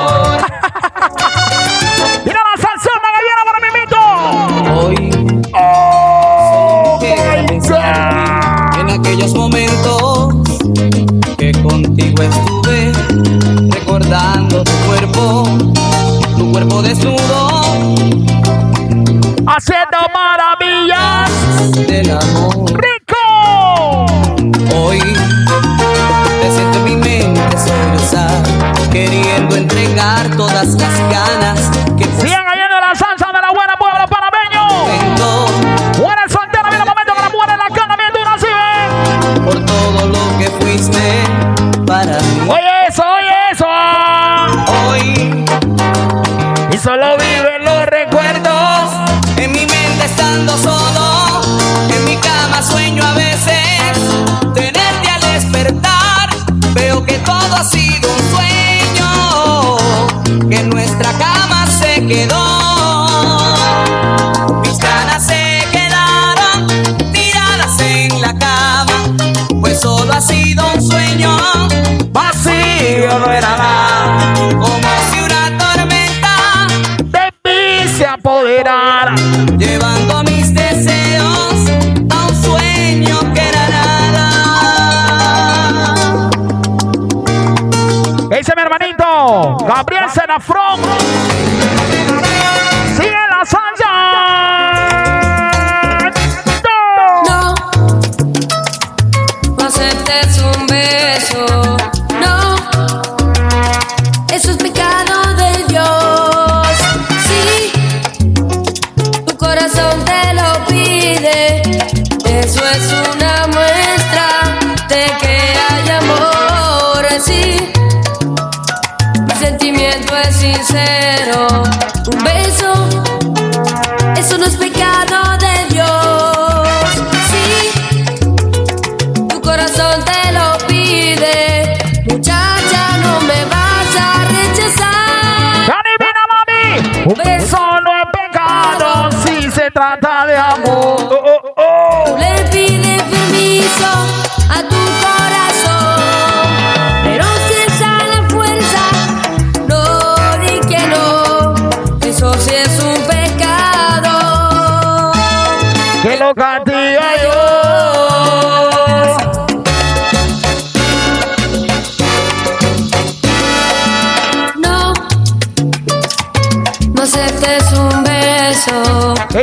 ¡Mira 2.24 2.40
la 2.44 2.56
salsona 2.60 3.08
que 3.14 3.20
viene 3.24 3.42
para 3.46 3.58
mi 3.64 3.70
mito! 3.80 4.00
Hoy. 4.76 5.10
Oh, 5.54 6.98
en, 7.02 7.48
en 8.78 8.90
aquellos 9.00 9.32
momentos 9.34 10.34
que 11.38 11.52
contigo 11.62 12.22
estuve, 12.22 12.92
recordando 13.70 14.62
tu 14.62 14.72
cuerpo, 14.86 15.44
tu 16.36 16.52
cuerpo 16.52 16.82
desnudo. 16.82 17.62
Haciendo 19.46 19.98
maravillas 20.14 21.30
del 21.86 22.10
amor 22.10 22.49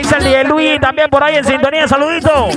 Michelle 0.08 0.42
y 0.42 0.48
Luis 0.48 0.80
también 0.80 1.10
por 1.10 1.24
ahí 1.24 1.36
en 1.36 1.46
sintonía. 1.46 1.88
Saludito. 1.88 2.50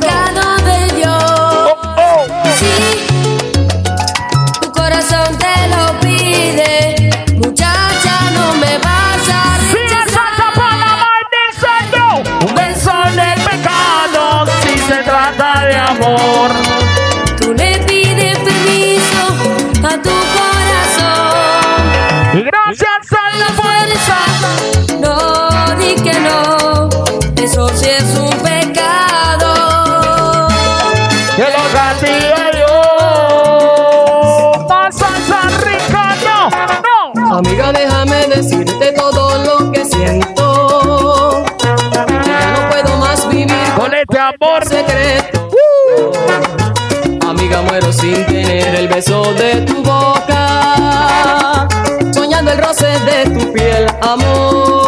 secreto. 44.70 45.48
Uh. 45.52 47.28
Amiga, 47.28 47.62
muero 47.62 47.92
sin 47.92 48.24
tener 48.26 48.74
el 48.74 48.88
beso 48.88 49.22
de 49.34 49.62
tu 49.62 49.82
boca, 49.82 51.68
soñando 52.12 52.52
el 52.52 52.58
roce 52.58 52.86
de 52.86 53.30
tu 53.30 53.52
piel, 53.52 53.86
amor. 54.00 54.79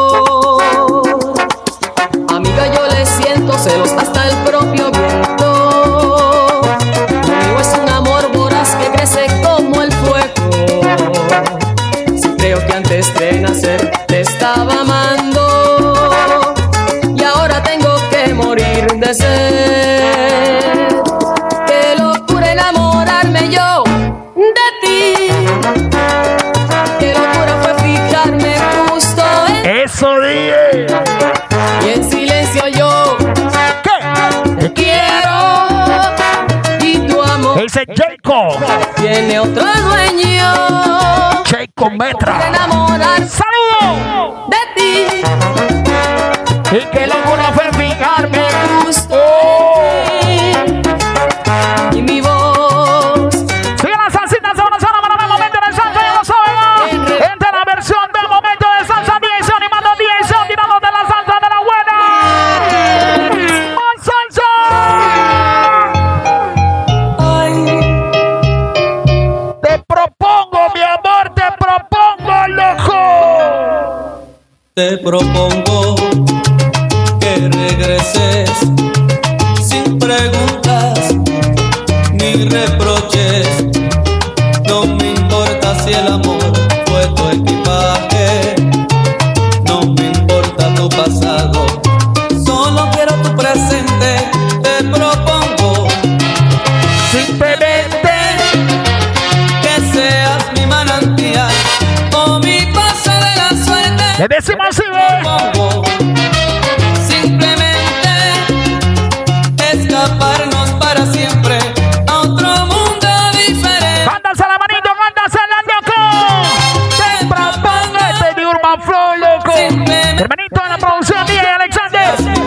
dice 37.72 37.86
Jacob. 37.96 38.58
Tiene 38.96 39.38
otro 39.38 39.64
dueño. 39.64 40.52
Jacob 41.44 41.92
Metra. 41.92 42.38
Saludos. 43.28 44.48
De 44.48 44.56
ti. 44.76 45.06
Y 46.76 46.80
que 46.90 47.06
la 47.06 47.16
propongo 75.12 75.94
que 77.20 77.50
regreses 77.50 78.48
sin 79.62 79.98
preguntas 79.98 80.98
ni 82.14 82.48
reproches. 82.48 83.46
No 84.66 84.86
me 84.86 85.10
importa 85.10 85.78
si 85.84 85.92
el 85.92 86.06
amor 86.06 86.40
fue 86.86 87.06
tu 87.14 87.28
equipaje, 87.28 88.54
no 89.66 89.82
me 89.82 90.06
importa 90.06 90.74
tu 90.76 90.88
pasado, 90.88 91.66
solo 92.46 92.88
quiero 92.94 93.12
tu 93.16 93.36
presente. 93.36 94.30
Te 94.62 94.82
propongo 94.84 95.88
simplemente 97.10 98.14
que 99.60 99.92
seas 99.92 100.42
mi 100.56 100.64
manantial 100.64 101.52
o 102.16 102.38
mi 102.38 102.64
paso 102.72 103.12
de 103.12 103.36
la 103.36 103.50
suerte. 103.66 104.04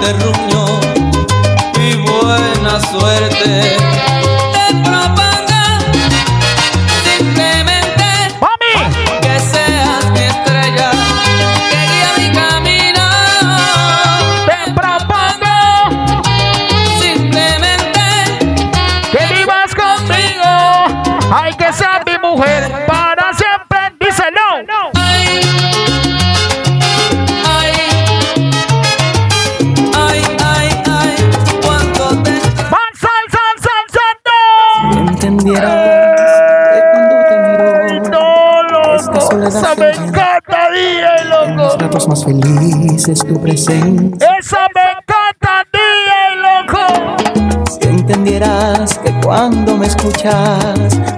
Alexander. 0.05 0.34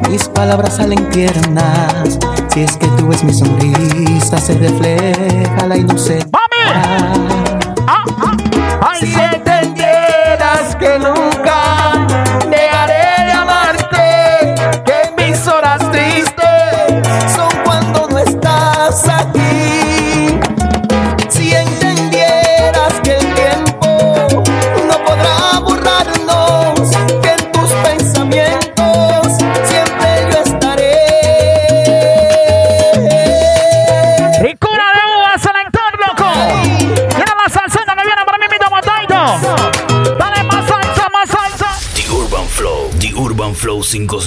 Mis 0.09 0.27
palabras 0.27 0.75
salen 0.75 1.09
tiernas. 1.11 2.19
Si 2.53 2.61
es 2.61 2.75
que 2.77 2.87
tú 2.97 3.07
ves 3.07 3.23
mi 3.23 3.33
sonrisa, 3.33 4.37
se 4.37 4.53
refleja 4.55 5.67
la 5.67 5.77
inocencia. 5.77 6.26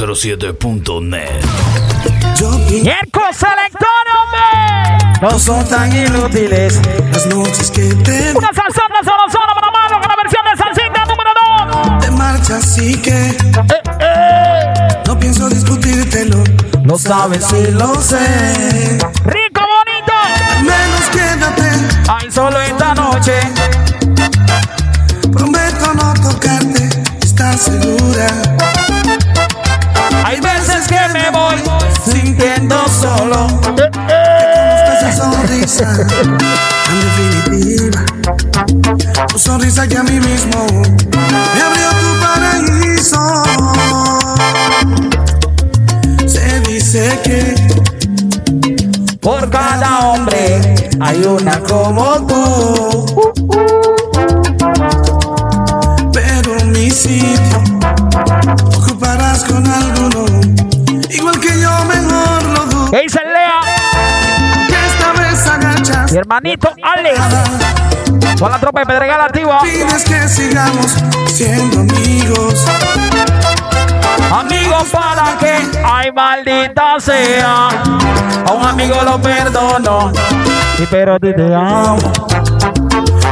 907.net. 0.01 1.29
¡Miércoles 2.83 3.37
electrónico! 3.43 5.21
No 5.21 5.39
son 5.39 5.63
tan 5.69 5.95
inútiles 5.95 6.81
las 7.13 7.27
noches 7.27 7.71
que 7.71 7.95
te. 7.97 8.33
Una 8.35 8.49
salsona 8.55 9.01
solo, 9.05 9.31
solo 9.31 9.53
para 9.55 9.71
mano 9.71 10.01
con 10.01 10.09
la 10.09 10.17
versión 10.23 10.43
de 10.51 10.57
salsita 10.57 11.05
número 11.05 11.31
2. 11.91 11.99
Te 11.99 12.11
marcha, 12.13 12.57
así 12.57 12.97
que. 12.97 13.11
Eh, 13.11 13.37
eh. 14.01 15.03
No 15.07 15.19
pienso 15.19 15.51
discutírtelo. 15.51 16.43
No 16.83 16.97
sabes 16.97 17.45
si 17.45 17.71
lo 17.73 17.95
sé. 18.01 18.97
¡Rico, 19.27 19.61
bonito! 19.61 20.15
Menos 20.63 21.09
quédate. 21.13 21.71
Ay, 22.09 22.31
solo 22.31 22.59
esta 22.59 22.95
noche. 22.95 23.35
Prometo 25.31 25.93
no 25.95 26.15
tocarte. 26.15 26.89
¿Estás 27.21 27.61
segura? 27.61 28.60
Sonrisa. 35.71 36.07
En 36.91 37.01
definitiva, 37.01 38.05
tu 39.29 39.39
sonrisa 39.39 39.87
que 39.87 39.97
a 39.97 40.03
mí 40.03 40.18
mismo 40.18 40.66
me 41.55 41.61
abrió 41.62 41.91
tu 42.01 42.11
paraíso. 42.21 43.43
Se 46.27 46.61
dice 46.61 47.18
que 47.23 47.55
Por 49.21 49.51
cada 49.51 50.09
hombre 50.09 50.91
hay 51.01 51.23
una 51.25 51.61
como 51.61 52.27
tú. 52.27 53.00
Hermanito 66.31 66.72
Alex. 66.83 67.18
Con 68.39 68.51
la 68.51 68.59
tropa 68.59 68.81
de 68.81 68.87
Pedregal 68.87 69.20
activa. 69.20 69.61
Pides 69.62 70.05
que 70.05 70.28
sigamos 70.28 70.97
siendo 71.26 71.81
amigos. 71.81 72.66
Amigos 74.33 74.89
para 74.93 75.37
que, 75.39 75.57
ay 75.85 76.12
maldita 76.12 77.01
sea, 77.01 77.68
a 78.47 78.53
un 78.53 78.64
amigo 78.64 78.97
lo 79.05 79.20
perdono. 79.20 80.12
Sí, 80.76 80.87
pero 80.89 81.14
a 81.14 81.18
ti 81.18 81.35
te 81.35 81.53
amo. 81.53 82.12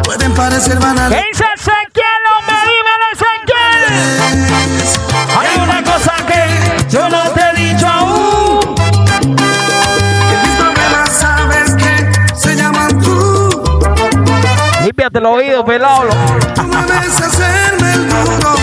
Pueden 0.02 0.34
parecer 0.34 0.78
¿Qué 0.78 0.84
banales. 0.84 1.24
Límpiate 14.98 15.18
el 15.20 15.26
oído, 15.26 15.64
pelado. 15.64 16.08
Tú 16.56 16.62
me 16.64 16.82
ves 16.82 17.20
hacerme 17.20 17.92
el 17.92 18.08
duro. 18.08 18.56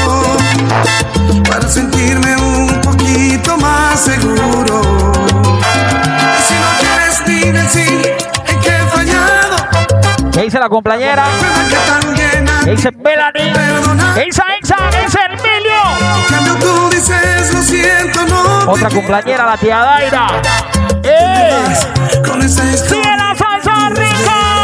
Para 1.50 1.66
sentirme 1.66 2.36
un 2.36 2.82
poquito 2.82 3.58
más 3.58 3.98
seguro. 4.02 4.82
Y 6.38 6.42
si 6.44 6.56
no 6.56 6.68
quieres 6.78 7.24
ni 7.26 7.52
decir 7.54 8.18
en 8.48 8.60
qué 8.60 8.68
he 8.68 8.86
fallado. 8.86 9.56
¿Qué 10.34 10.42
dice 10.42 10.60
la 10.60 10.68
compañera? 10.68 11.24
¿Qué 12.66 12.72
dice 12.72 12.92
Melanie? 12.92 13.54
¿Qué 14.16 14.26
dice 14.26 14.42
Exa? 14.60 14.76
¿Qué 14.92 15.06
dice 15.06 15.20
Emilio? 15.30 15.82
Cambio 16.30 16.56
tú 16.56 16.90
dices 16.90 17.54
lo 17.54 17.62
siento, 17.62 18.26
no. 18.26 18.72
Otra 18.74 18.90
compañera, 18.90 19.46
la 19.46 19.56
tía 19.56 19.78
Daira. 19.78 20.28
¡Eh! 21.02 21.64
quedas 21.64 21.88
Con 22.28 22.42
esa 22.42 22.62
¡Sigue 22.64 22.74
historia. 22.74 23.16
la 23.16 23.36
salsa 23.38 23.90
rica! 23.92 24.55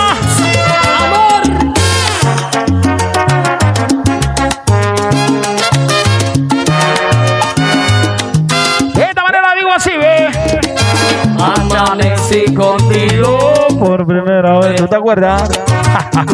Amanecí 12.32 12.53
contigo, 12.53 13.67
Por 13.77 14.05
primera 14.07 14.59
vez, 14.59 14.75
¿tú 14.75 14.88
te 14.88 14.95
acuerdas? 14.95 15.49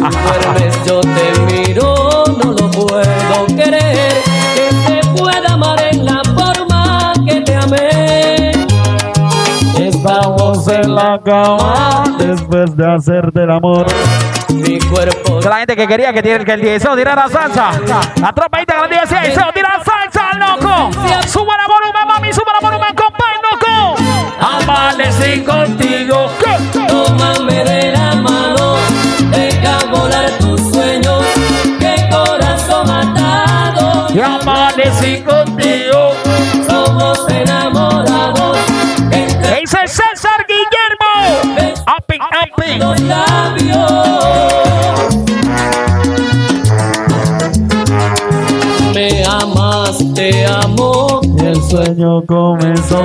duermes, 0.00 0.84
yo 0.84 1.00
te 1.00 1.40
miro, 1.52 2.24
no 2.38 2.52
lo 2.52 2.70
puedo 2.70 3.46
querer. 3.48 4.22
Que 4.54 4.70
te 4.86 5.08
pueda 5.18 5.54
amar 5.54 5.82
en 5.90 6.04
la 6.04 6.22
forma 6.36 7.12
que 7.26 7.40
te 7.40 7.54
amé. 7.56 8.50
Estamos 9.76 10.68
en 10.68 10.94
la 10.94 11.20
cama 11.24 12.04
después 12.18 12.76
de 12.76 12.94
hacerte 12.94 13.42
el 13.42 13.50
amor. 13.50 13.86
Mi 14.50 14.78
cuerpo 14.78 15.28
la 15.48 15.58
gente 15.58 15.76
que 15.76 15.86
quería 15.86 16.12
que, 16.12 16.22
tiene, 16.22 16.44
que 16.44 16.52
el 16.52 16.60
deseo 16.60 16.96
tirara 16.96 17.28
salsa. 17.28 17.70
La 18.20 18.32
tropa 18.32 18.58
ahí 18.58 18.64
el 18.68 18.90
deseo 18.90 19.46
tira 19.54 19.80
salsa, 19.84 20.36
loco. 20.38 20.90
Suba 21.26 21.56
la 21.56 21.66
volumen, 21.66 21.97
amanecí 34.98 35.22
contigo. 35.22 36.12
Somos 36.66 37.28
enamorados 37.30 38.56
entre 39.10 39.60
Dice 39.60 39.86
César 39.86 40.46
Guillermo. 40.48 41.68
Los 42.78 43.00
labios. 43.00 43.92
Me 48.94 49.24
amas, 49.24 49.98
te 50.14 50.46
amo. 50.46 51.20
El 51.40 51.62
sueño 51.62 52.22
comenzó. 52.26 53.02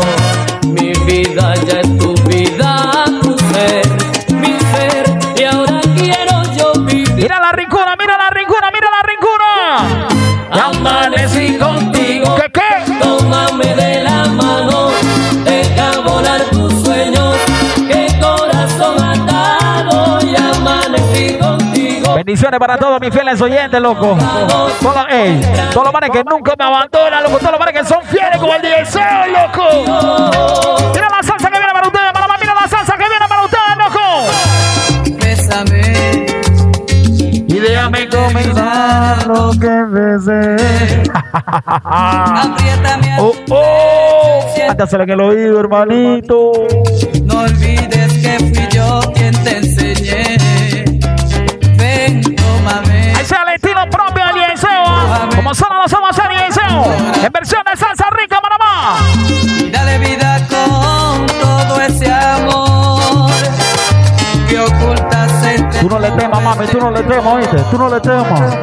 Bendiciones 22.26 22.58
para 22.58 22.78
todos 22.78 23.02
mis 23.02 23.14
fieles 23.14 23.42
oyentes, 23.42 23.82
loco. 23.82 24.16
Todos, 24.18 24.80
todos 24.80 25.84
los 25.84 25.92
manes 25.94 26.10
que 26.10 26.24
nunca 26.24 26.54
me 26.58 26.64
abandonan, 26.64 27.22
loco. 27.24 27.38
Todos 27.38 27.52
los 27.52 27.60
manes 27.60 27.82
que 27.82 27.86
son 27.86 28.02
fieles 28.06 28.38
como 28.40 28.54
el 28.56 28.62
deseo, 28.62 29.28
loco. 29.28 29.64
Mira 30.94 31.10
la 31.10 31.22
salsa 31.22 31.50
que 31.52 31.58
viene 31.58 31.74
para 31.74 31.88
ustedes, 31.88 32.14
mamá. 32.14 32.36
Mira 32.40 32.54
la 32.62 32.68
salsa 32.70 32.94
que 32.94 33.04
viene 33.10 33.26
para 33.28 33.44
ustedes, 33.44 33.78
loco. 33.78 34.00
Bésame, 35.20 36.26
Y 37.46 37.60
déjame 37.60 38.08
comenzar 38.08 39.28
lo 39.28 39.52
que 39.60 39.68
desee. 39.68 41.04
apriétame, 41.84 43.18
Oh, 43.20 43.34
oh. 43.52 44.54
Cántaselo 44.66 45.04
en 45.04 45.10
el 45.10 45.20
oído, 45.22 45.60
hermanito. 45.60 46.54
no 47.26 47.40
olvides 47.42 48.14
que 48.14 48.38
fui 48.40 48.68
Como 55.36 55.54
solo 55.54 55.82
lo 55.82 55.88
somos 55.88 56.18
el 56.18 56.46
Liceo. 56.46 56.86
En 57.24 57.32
versión 57.32 57.62
de 57.70 57.78
salsa 57.78 58.06
rica, 58.12 58.40
Panamá. 58.42 58.98
y 59.60 59.70
dale 59.70 59.98
vida 60.00 60.40
con 60.50 61.26
todo 61.28 61.82
ese 61.82 62.12
amor 62.12 63.32
que 64.48 64.60
ocultas 64.60 65.46
entre 65.46 65.80
Tú 65.80 65.90
no 65.90 66.00
le 66.00 66.12
temas, 66.12 66.44
mami, 66.44 66.68
tú 66.68 66.80
no 66.80 66.92
le 66.92 67.04
temas, 67.04 67.26
oíste. 67.26 67.58
Tú 67.72 67.78
no 67.78 67.90
le 67.90 68.00
temas 68.00 68.58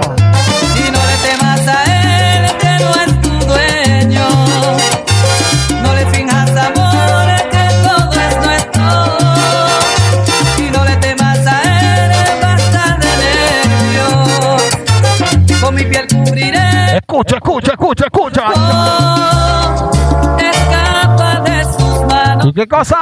Escucha, 17.11 17.36
escucha, 17.38 17.72
escucha, 17.72 18.04
escucha. 18.04 18.44
Oh, 18.54 19.90
escapa 20.38 21.40
de 21.40 21.64
sus 21.64 22.06
manos 22.06 22.46
¿Y 22.46 22.52
qué 22.52 22.68
cosa? 22.68 22.98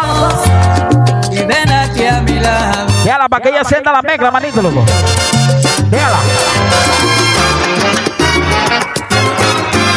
y 1.30 1.36
ven 1.44 1.70
aquí 1.70 2.06
a 2.06 2.22
mi 2.22 2.40
lado. 2.40 2.86
Déjala 3.04 3.28
para 3.28 3.42
que 3.42 3.50
ella 3.50 3.64
sienta 3.64 3.92
la 3.92 4.00
mezcla, 4.00 4.30
manito, 4.30 4.62
loco. 4.62 4.82
Déjala. 5.90 6.16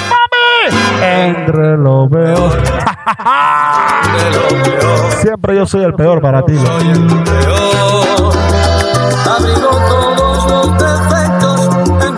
¡Mami! 0.09 0.76
Entre 1.01 1.78
lo 1.78 2.09
peor. 2.09 2.62
Siempre 5.22 5.55
yo 5.55 5.66
soy 5.66 5.86
el 5.86 5.93
peor 5.93 6.20
para 6.22 6.41
ti. 6.43 6.51
loco. 6.53 8.34
Abrigo 9.38 9.70
todos 9.88 10.51
los 10.51 10.78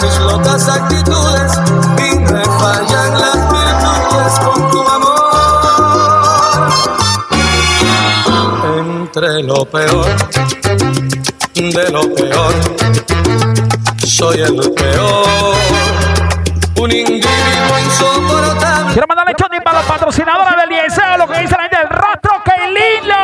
mis 0.04 0.20
locas 0.20 0.68
actitudes 0.68 1.52
y 1.98 2.20
me 2.20 2.44
fallan 2.44 3.20
las 3.20 3.36
virtudes 3.52 4.40
con 4.44 4.72
tu 4.72 4.82
amor. 4.82 5.14
Entre 8.78 9.44
lo 9.44 9.66
peor 9.66 10.06
de 11.72 11.90
lo 11.92 12.02
peor, 12.14 12.54
soy 14.06 14.42
el 14.42 14.56
peor. 14.74 15.56
Un 16.76 16.92
individuo 16.92 17.80
insoportable. 17.86 18.92
Quiero 18.92 19.08
mandarle 19.08 19.34
chotín 19.40 19.62
para 19.64 19.80
los 19.80 19.88
patrocinadores 19.88 20.56
del 20.58 20.70
Liceo, 20.70 21.18
lo 21.18 21.28
que 21.28 21.40
dice 21.40 21.56
la 21.56 21.62
gente 21.62 21.78
del 21.78 21.90
rostro 21.90 22.44
Keilin, 22.44 23.08
loco. 23.08 23.23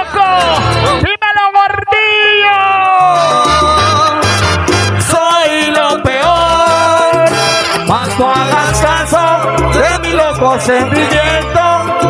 Sentimiento 10.70 11.62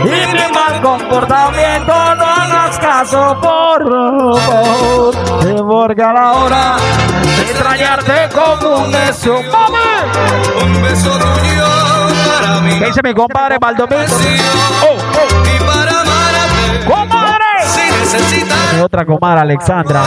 y 0.03 0.34
mi 0.34 0.53
mal 0.53 0.82
comportamiento. 0.82 1.93
No 2.16 2.26
hagas 2.26 2.78
caso, 2.80 3.38
por 3.41 4.41
favor. 4.41 5.16
Que 5.41 5.64
porque 5.64 6.03
a 6.03 6.14
la 6.14 6.32
hora 6.34 6.76
de 7.24 7.41
extrañarte 7.43 8.30
como 8.34 8.84
un. 8.84 8.91
¡Mami! 8.91 9.89
Un 10.64 10.82
beso 10.82 11.12
tuyo 11.18 11.68
para 12.41 12.62
mí. 12.62 12.80
¿Qué 12.80 12.86
dice 12.86 13.01
mi 13.03 13.14
compadre 13.14 13.57
Baldomino? 13.60 14.03
Oh, 14.84 14.97
oh. 15.20 15.28
Y 15.45 15.60
para 15.64 16.01
amarte, 16.01 16.86
¡Comadre! 16.86 17.45
si 17.66 17.91
necesitas 17.91 18.82
otra 18.84 19.05
comadre, 19.05 19.41
Alexandra. 19.41 20.03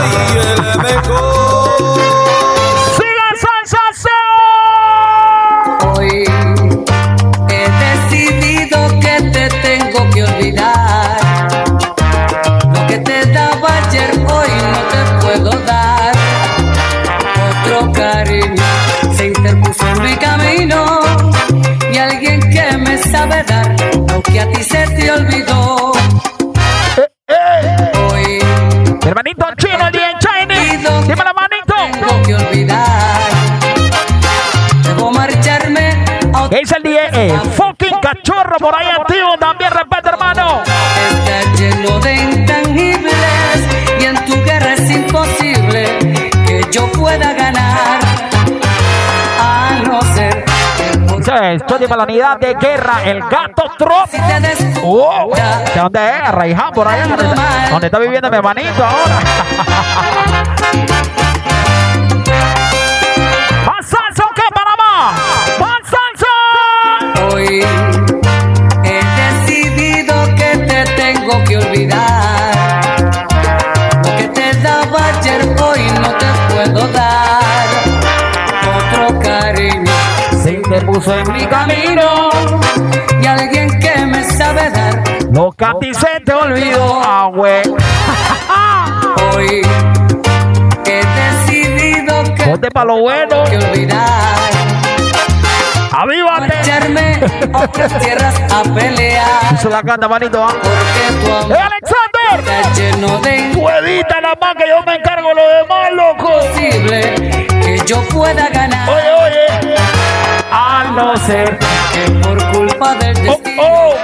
Fucking 37.30 37.98
cachorro 38.00 38.56
por 38.58 38.74
ahí 38.74 38.88
activo. 38.88 39.36
También 39.38 39.70
respeto, 39.72 40.08
hermano. 40.08 40.62
Está 40.62 41.52
lleno 41.54 41.98
de 42.00 42.14
intangibles 42.14 43.68
y 44.00 44.04
en 44.04 44.24
tu 44.24 44.42
guerra 44.44 44.74
es 44.74 44.90
imposible 44.90 45.98
que 46.46 46.66
yo 46.70 46.90
pueda 46.92 47.32
ganar. 47.32 48.00
A 49.40 49.82
no 49.84 50.00
ser 50.14 50.44
Dice, 51.16 51.54
estoy 51.54 51.86
para 51.86 51.98
la 51.98 52.04
unidad 52.04 52.38
de 52.38 52.54
guerra. 52.54 53.04
El 53.04 53.20
gato 53.20 53.70
trop. 53.78 54.08
Oh, 54.84 55.32
¿De 55.74 55.80
dónde 55.80 56.00
es? 56.00 56.32
Raiján, 56.32 56.72
por 56.72 56.88
allá. 56.88 57.06
Donde 57.70 57.86
está 57.86 57.98
viviendo 57.98 58.28
mi 58.28 58.36
hermanito 58.36 58.84
ahora. 58.84 59.20
he 67.60 69.00
decidido 69.22 70.14
que 70.36 70.56
te 70.66 70.84
tengo 70.96 71.44
que 71.44 71.58
olvidar. 71.58 73.12
Lo 74.04 74.16
que 74.16 74.28
te 74.28 74.52
daba 74.62 75.08
ayer 75.18 75.42
hoy 75.62 75.80
no 76.00 76.08
te 76.16 76.26
puedo 76.52 76.88
dar. 76.88 77.68
Otro 78.78 79.20
cariño 79.20 79.92
se 80.42 80.52
interpuso 80.52 81.14
en 81.14 81.32
mi 81.32 81.46
camino 81.46 82.30
y 83.20 83.26
alguien 83.26 83.68
que 83.80 84.06
me 84.06 84.24
sabe 84.24 84.70
dar 84.70 85.02
Lo 85.32 85.52
que 85.52 85.64
a 85.64 85.74
ti 85.78 85.92
se 85.94 86.20
te 86.24 86.32
olvidó, 86.32 87.00
ah, 87.04 87.30
güey. 87.34 87.62
Hoy 89.34 89.62
he 90.86 91.02
decidido 91.20 92.22
que 92.34 92.44
Ponte 92.44 92.70
pa' 92.70 92.84
lo 92.84 93.00
bueno. 93.00 93.44
que 93.44 93.56
olvidar. 93.58 94.02
¡Avívate! 95.92 96.61
A 97.54 97.60
otras 97.64 97.98
tierras 98.00 98.34
a 98.52 98.62
pelear. 98.74 99.58
Se 99.60 99.68
la 99.68 99.82
canta, 99.82 100.08
manito. 100.08 100.42
¿ah? 100.44 100.52
Porque 100.52 101.24
tu 101.24 101.30
¡Eh, 101.30 101.38
amor 101.38 101.58
Alexander! 101.58 102.58
está 102.58 102.72
lleno 102.74 103.18
de 103.20 103.50
Puedita 103.54 104.20
nada 104.20 104.34
más 104.40 104.54
que 104.56 104.68
yo 104.68 104.82
me 104.84 104.94
encargo 104.96 105.28
lo 105.32 105.48
demás, 105.48 105.92
loco. 105.92 106.32
imposible 106.42 107.46
que 107.62 107.78
yo 107.86 108.02
pueda 108.08 108.48
ganar. 108.48 108.88
Oye, 108.88 109.12
oye. 109.24 109.74
al 110.50 110.96
no 110.96 111.16
ser 111.18 111.56
que 111.92 112.10
por 112.20 112.52
culpa 112.52 112.94
del 112.96 113.16
Oh, 113.28 113.32
destino 113.32 113.62
oh, 113.62 113.94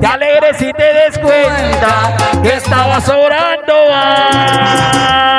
te 0.00 0.06
alegres 0.06 0.56
si 0.58 0.72
te 0.72 0.82
des 0.94 1.18
cuenta 1.18 2.16
que 2.42 2.54
estabas 2.56 3.08
orando 3.08 3.74
mal. 3.90 5.31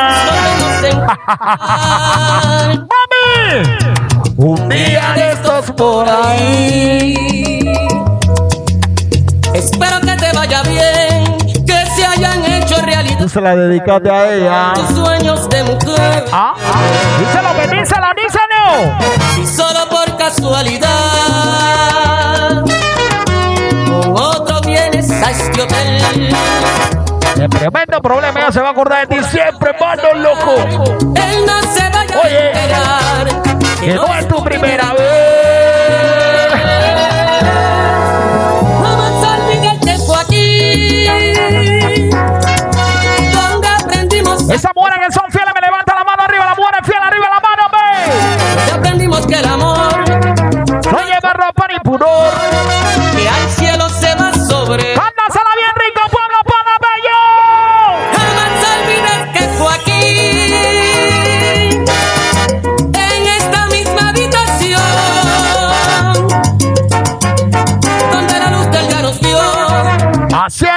¡Mami! 2.89 3.64
Un 4.38 4.70
día 4.70 5.14
de 5.16 5.32
estos 5.34 5.72
por 5.72 6.08
ahí. 6.10 7.60
Espero 9.54 9.99
que 10.01 10.16
te 10.16 10.32
vaya 10.36 10.64
bien, 10.64 11.38
que 11.66 11.86
se 11.95 12.06
hayan 12.06 12.43
hecho 12.45 12.82
realidad 12.82 13.20
Tú 13.20 13.30
se 13.30 13.39
la 13.41 13.56
dedicaste 13.56 14.10
a 14.10 14.34
ella. 14.34 14.74
tus 14.74 14.95
sueños 14.95 15.47
de 15.49 15.64
mujer. 15.64 16.26
Ah, 16.32 16.56
díselo, 17.20 17.54
bendícelo, 17.56 18.08
díselo. 18.18 18.97
Y 19.41 19.45
solo 19.47 19.88
por 19.89 20.18
casualidad, 20.18 20.89
con 23.88 24.14
otro 24.18 24.62
vienes 24.62 25.10
a 25.12 25.32
este 25.32 25.62
hotel. 25.62 26.36
El 27.36 27.50
tremendo 27.50 28.02
problema, 28.02 28.40
ella 28.40 28.52
se 28.52 28.62
va 28.62 28.70
a 28.70 28.72
acordar 28.72 29.08
de 29.08 29.16
ti 29.16 29.24
siempre, 29.26 29.74
mano 29.80 30.14
loco. 30.16 30.56
Él 30.56 31.46
no 31.46 31.62
se 31.74 31.90
vaya 31.90 32.20
Oye. 32.24 32.38
a 32.38 32.48
enterar 32.48 33.42
Que 33.80 33.94
no 33.96 34.16
es 34.16 34.28
tu 34.28 34.44
primera 34.44 34.94
vez. 34.94 36.54
Jamás 38.82 39.40
olvidé 39.40 39.70
el 39.72 39.80
tiempo 39.80 40.16
aquí, 40.16 41.06
donde 43.34 43.68
aprendimos, 43.68 44.50
Esas 44.50 44.72
mujeres 44.76 45.03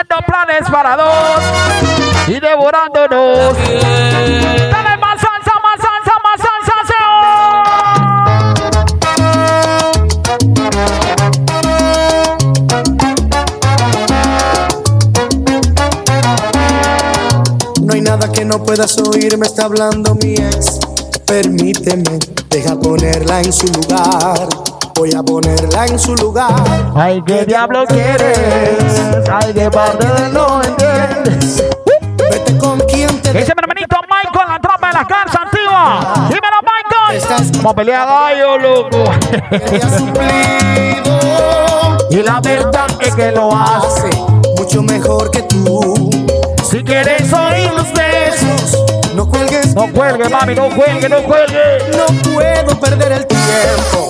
Haciendo 0.09 0.27
planes 0.27 0.71
para 0.71 0.97
dos 0.97 1.41
y 2.29 2.39
devorándonos. 2.39 3.57
Dale 3.57 4.97
más 4.99 5.21
salsa, 5.21 5.53
más 5.63 5.81
salsa, 5.81 6.13
más 6.23 6.41
salsa, 6.41 6.75
No 17.81 17.93
hay 17.95 18.01
nada 18.01 18.31
que 18.31 18.45
no 18.45 18.63
puedas 18.63 18.97
oír, 18.99 19.37
me 19.39 19.47
está 19.47 19.65
hablando 19.65 20.15
mi 20.15 20.35
ex. 20.35 20.79
Permíteme, 21.27 22.21
deja 22.51 22.79
ponerla 22.79 23.41
en 23.41 23.53
su 23.53 23.67
lugar. 23.69 24.76
Voy 24.97 25.11
a 25.15 25.23
ponerla 25.23 25.87
en 25.87 25.99
su 25.99 26.15
lugar. 26.17 26.55
Ay, 26.95 27.23
qué 27.27 27.45
diablo 27.45 27.85
quieres. 27.87 28.39
Ay, 29.31 29.53
de 29.53 29.71
parte 29.71 30.07
no 30.33 30.63
entiendes. 30.63 31.63
Vete 32.17 32.57
con 32.59 32.81
quien 32.81 33.09
te 33.21 33.33
¿Qué 33.33 33.39
dice 33.41 33.53
mi 33.55 33.63
hermanito 33.63 33.97
Michael, 34.09 34.49
la 34.49 34.59
tropa 34.61 34.89
de 34.89 34.95
la 34.95 35.07
casa 35.07 35.43
antigua? 35.43 36.29
Dímelo, 36.29 36.57
Michael. 36.63 37.17
Estás- 37.19 37.57
Como 37.57 37.75
pelea 37.75 38.05
gallo, 38.07 38.59
loco. 38.59 39.05
y 42.11 42.17
la 42.23 42.41
verdad 42.41 42.87
es 43.01 43.15
que 43.15 43.33
lo 43.33 43.53
hace. 43.55 44.11
Mucho 44.57 44.83
mejor 44.83 45.31
que 45.31 45.43
tú. 45.43 46.11
Si 46.65 46.83
quieres 46.83 47.33
oír 47.33 47.71
los 47.75 47.93
besos, 47.93 48.83
No 49.15 49.27
cuelgues, 49.29 49.75
no 49.75 49.91
cuelgue, 49.93 50.29
mami, 50.29 50.55
no 50.55 50.69
cuelgue, 50.75 51.09
no 51.09 51.23
cuelgue. 51.23 51.79
no 51.97 52.07
puedo 52.33 52.81
perder 52.81 53.13
el 53.13 53.27
tiempo. 53.27 54.09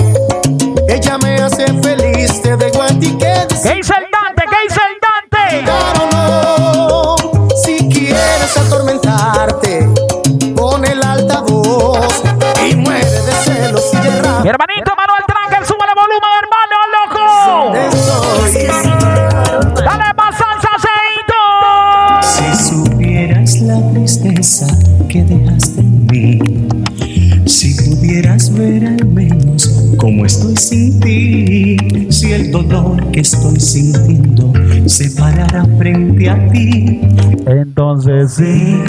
Entonces 37.79 38.33
sí, 38.33 38.83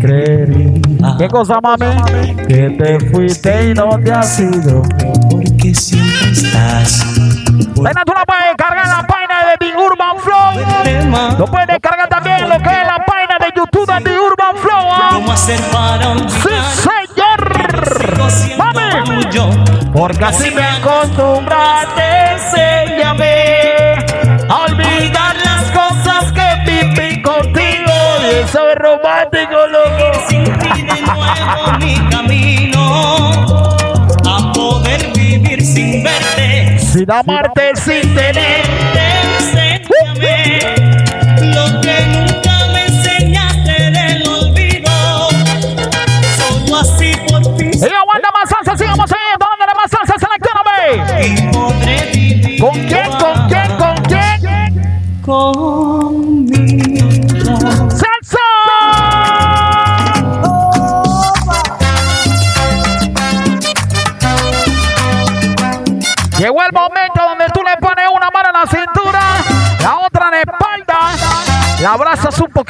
creería. 0.00 0.80
¿Qué 1.18 1.28
cosa, 1.28 1.60
mami? 1.62 1.86
Que 2.48 2.70
te 2.70 2.98
fuiste 3.10 3.70
y 3.70 3.74
no 3.74 3.90
te 4.02 4.10
has 4.10 4.40
ido. 4.40 4.82
porque 5.30 5.72
siempre 5.72 6.32
estás. 6.32 7.14
Venga, 7.76 8.02
tú 8.04 8.12
la 8.12 8.24
puedes 8.26 8.56
cargar 8.56 8.86
en 8.86 8.90
la 8.90 9.06
página 9.06 9.50
de 9.50 9.56
The 9.60 9.76
Urban 9.76 10.18
Flow. 10.18 11.38
Lo 11.38 11.46
puedes 11.46 11.68
descargar 11.68 12.08
también 12.08 12.38
en 12.42 12.48
lo 12.48 12.58
que 12.58 12.70
es 12.70 12.86
la 12.88 12.98
página 13.06 13.38
de 13.38 13.52
YouTube 13.54 13.86
de 13.86 14.00
The 14.00 14.18
Urban 14.18 14.56
Flow. 14.56 14.88
¿ah? 14.90 15.10
¿Cómo 15.12 15.30
hacer 15.30 15.60
para 15.70 16.18
Sí, 16.28 16.56
señor. 16.82 17.38
Mami. 18.58 18.88
Porque 19.92 20.24
así 20.24 20.50
me 20.50 20.62
acostumbraste, 20.62 21.47
Sin 37.08 37.14
amarte, 37.14 37.72
sin 37.74 38.02
tenerte. 38.14 38.47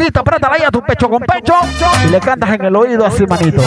Poquito, 0.09 0.20
apriétala 0.20 0.54
ahí 0.56 0.62
a 0.66 0.70
tu 0.70 0.82
pecho 0.82 1.09
con 1.09 1.20
pecho 1.20 1.54
y 2.06 2.11
le 2.11 2.20
cantas 2.20 2.50
en 2.50 2.64
el 2.64 2.76
oído 2.76 3.04
así, 3.04 3.26
manito. 3.26 3.62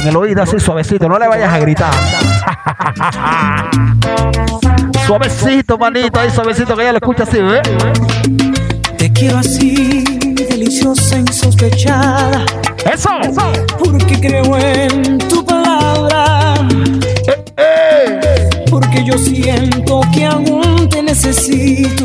En 0.00 0.08
el 0.08 0.16
oído 0.16 0.42
así 0.42 0.58
suavecito, 0.58 1.08
no 1.08 1.18
le 1.18 1.28
vayas 1.28 1.52
a 1.52 1.58
gritar. 1.58 1.92
suavecito, 5.06 5.78
manito, 5.78 6.20
ahí 6.20 6.30
suavecito 6.30 6.74
que 6.76 6.82
ella 6.82 6.92
lo 6.92 6.98
escucha 6.98 7.24
así, 7.24 7.38
¿eh? 7.38 7.62
Te 8.96 9.12
quiero 9.12 9.38
así, 9.38 10.04
deliciosa, 10.48 11.18
insospechada, 11.18 12.44
Eso, 12.90 13.10
eso. 13.20 13.52
porque 13.78 14.18
creo 14.20 14.56
en 14.56 15.18
tu 15.18 15.44
palabra, 15.44 16.54
Eh, 17.56 18.20
porque 18.70 19.04
yo 19.04 19.18
siento 19.18 20.00
que 20.12 20.26
aún 20.26 20.88
te 20.88 21.02
necesito. 21.02 22.04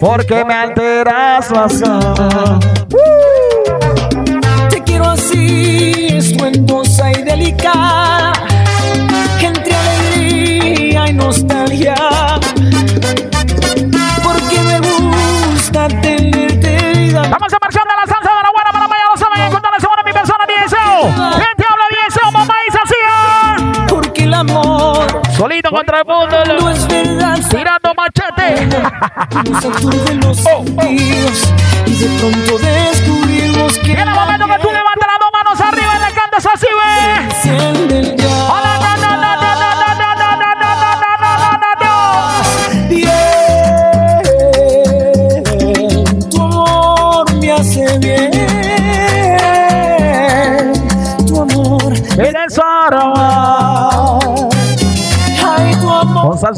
Porque 0.00 0.44
me 0.46 0.54
alteras 0.54 1.50
las 1.50 1.78
ganas. 1.78 2.58
Te 4.70 4.82
quiero 4.82 5.04
así, 5.10 6.08
estruendosa 6.10 7.10
y 7.12 7.22
delicada, 7.22 8.32
entre 9.40 9.74
alegría 9.74 11.06
y 11.08 11.12
nostalgia. 11.12 11.94
Porque 14.22 14.60
me 14.60 14.80
gusta 14.80 15.88
tenerte 15.88 16.92
vida. 16.96 17.28
Vamos 17.30 17.52
a 17.52 17.58
marchar 17.60 17.82
de 17.84 17.94
la 18.00 18.06
salsa 18.06 18.30
de 18.30 18.42
la 18.42 18.50
buena 18.54 18.72
para 18.72 18.88
mañana. 18.88 19.10
No 19.12 19.18
saben 19.18 19.42
encontrar 19.42 19.74
esa 19.76 19.88
buena 19.88 20.02
mi 20.02 20.12
persona, 20.12 20.46
Diesel. 20.48 21.14
¿Quién 21.34 21.56
te 21.56 21.64
habla, 21.68 21.84
Diesel? 21.90 22.32
Mamá 22.32 22.54
y. 22.66 22.70
Porque 23.88 24.24
el 24.24 24.34
amor 24.34 25.20
Solito 25.36 25.70
contra 25.70 26.00
el 26.00 26.06
mundo. 26.06 26.36
No 26.60 26.70
es 26.70 26.88
verdad. 26.88 27.19
Nos 29.44 29.64
aturden 29.64 30.20
los 30.20 30.36
sentidos 30.36 31.52
y 31.86 31.94
de 31.94 32.06
pronto 32.18 32.58
descubrimos 32.58 33.78
que 33.78 33.96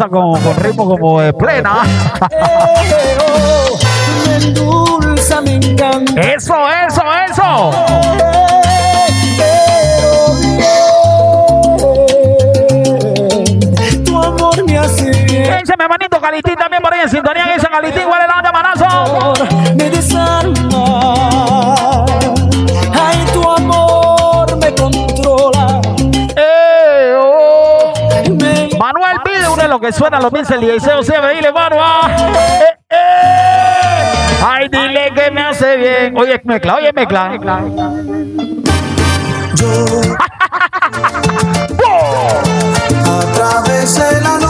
con, 0.00 0.56
ritmo 0.56 0.88
como 0.88 1.20
de 1.20 1.32
plena. 1.32 1.82
Eso, 6.16 6.54
eso, 6.86 7.02
eso. 7.30 7.70
Dice 15.60 15.74
mi 15.76 15.84
hermanito 15.84 16.20
Calitín 16.20 16.54
también 16.56 16.82
por 16.82 16.92
ahí 16.92 17.00
en 17.02 17.10
sintonía. 17.10 17.44
Dice 17.54 17.68
Calitín, 17.68 18.04
¿cuál 18.08 18.22
es 18.22 18.28
la 18.28 18.52
manazo? 18.52 19.34
me 19.76 20.61
que 29.82 29.92
suena 29.92 30.20
los 30.20 30.30
Pincel 30.30 30.62
y 30.62 30.70
Eliseo 30.70 31.02
siempre. 31.02 31.34
Dile, 31.34 31.52
Manuel. 31.52 31.82
Eh, 32.36 32.64
eh. 32.90 34.12
Ay, 34.46 34.68
dile 34.68 35.12
que 35.12 35.30
me 35.32 35.42
hace 35.42 35.76
bien. 35.76 36.16
Oye, 36.16 36.40
mezcla, 36.44 36.76
oye, 36.76 36.92
mezcla. 36.92 37.30
De 43.64 44.20
la 44.22 44.41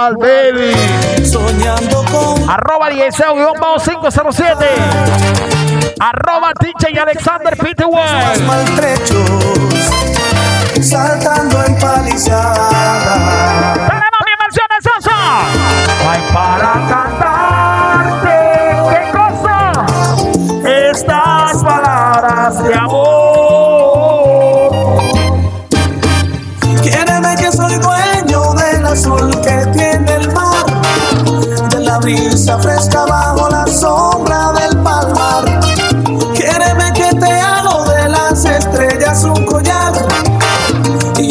González 0.00 0.18
Baby. 0.18 1.26
Soñando 1.26 2.04
con. 2.10 2.48
Arroba 2.48 2.88
Dieseo, 2.88 3.34
guion 3.34 3.60
bajo 3.60 3.78
507. 3.78 4.66
Arroba 6.00 6.52
Teacher 6.54 6.94
y 6.94 6.98
Alexander 6.98 7.56
Peter 7.56 7.86
West. 7.86 8.42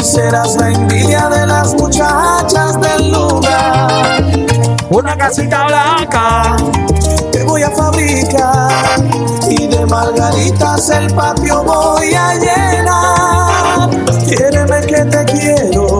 Serás 0.09 0.55
la 0.55 0.71
envidia 0.71 1.29
de 1.29 1.45
las 1.45 1.73
muchachas 1.75 2.81
del 2.81 3.11
lugar. 3.11 4.23
Una 4.89 5.15
casita 5.15 5.67
blanca. 5.67 6.57
Te 7.31 7.43
voy 7.43 7.61
a 7.61 7.69
fabricar 7.69 8.71
y 9.47 9.67
de 9.67 9.85
margaritas 9.85 10.89
el 10.89 11.13
patio 11.13 11.63
voy 11.63 12.13
a 12.13 12.33
llenar. 12.33 13.89
Quiéreme 14.27 14.81
que 14.81 15.05
te 15.05 15.25
quiero, 15.25 15.99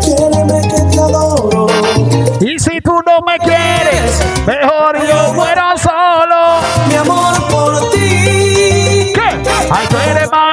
quiéreme 0.00 0.62
que 0.68 0.82
te 0.90 1.00
adoro. 1.00 1.66
Y 2.40 2.58
si 2.58 2.80
tú 2.80 3.00
no 3.04 3.20
me 3.26 3.36
quieres, 3.38 4.22
mejor 4.46 4.79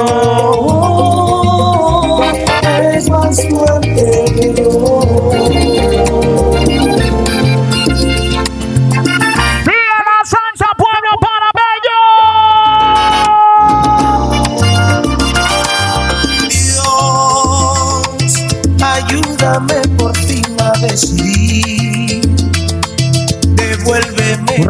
Eres 2.62 3.10
más 3.10 3.36
fuerte 3.48 4.24
que 4.34 4.54
yo. 4.56 4.70
¡Viva 9.64 9.98
la 10.06 10.20
salsa, 10.24 10.68
pueblo 10.76 11.12
panameño! 11.24 12.00
Dios, 16.48 18.32
ayúdame 18.82 19.78
por 19.98 20.16
fin 20.16 20.56
a 20.60 20.62
decidir. 20.80 21.33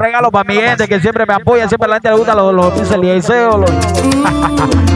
Regalo 0.05 0.31
para 0.31 0.45
mi 0.45 0.55
gente 0.57 0.87
que 0.87 1.01
siempre 1.01 1.25
me 1.27 1.35
apoya, 1.35 1.67
siempre 1.69 1.87
a 1.87 1.89
la 1.89 1.95
gente 1.97 2.11
le 2.11 2.17
gusta 2.17 2.35
los, 2.35 2.53
los 2.55 2.77
los- 2.77 3.71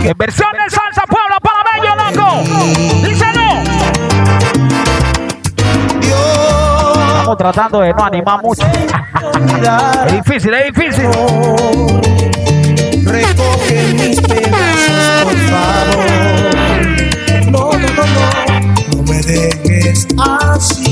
En 0.04 0.18
versión 0.18 0.48
de 0.52 0.70
salsa, 0.70 1.02
pueblo 1.08 1.36
panameño, 1.42 1.96
loco. 1.96 2.28
Díselo. 3.06 3.48
Estamos 7.08 7.36
tratando 7.38 7.80
de 7.80 7.92
no 7.94 8.04
animar 8.04 8.42
mucho. 8.42 8.62
Es 10.06 10.12
difícil, 10.12 10.54
es 10.54 10.64
difícil. 10.74 11.06
Recoge 13.04 13.94
mis 13.94 14.20
pedazos, 14.20 15.24
por 15.24 15.36
favor. 15.48 16.06
No, 17.50 17.72
no, 17.72 17.78
no, 17.78 18.04
no, 18.06 18.96
no 18.96 19.02
me 19.04 19.18
dejes 19.22 20.06
así. 20.18 20.87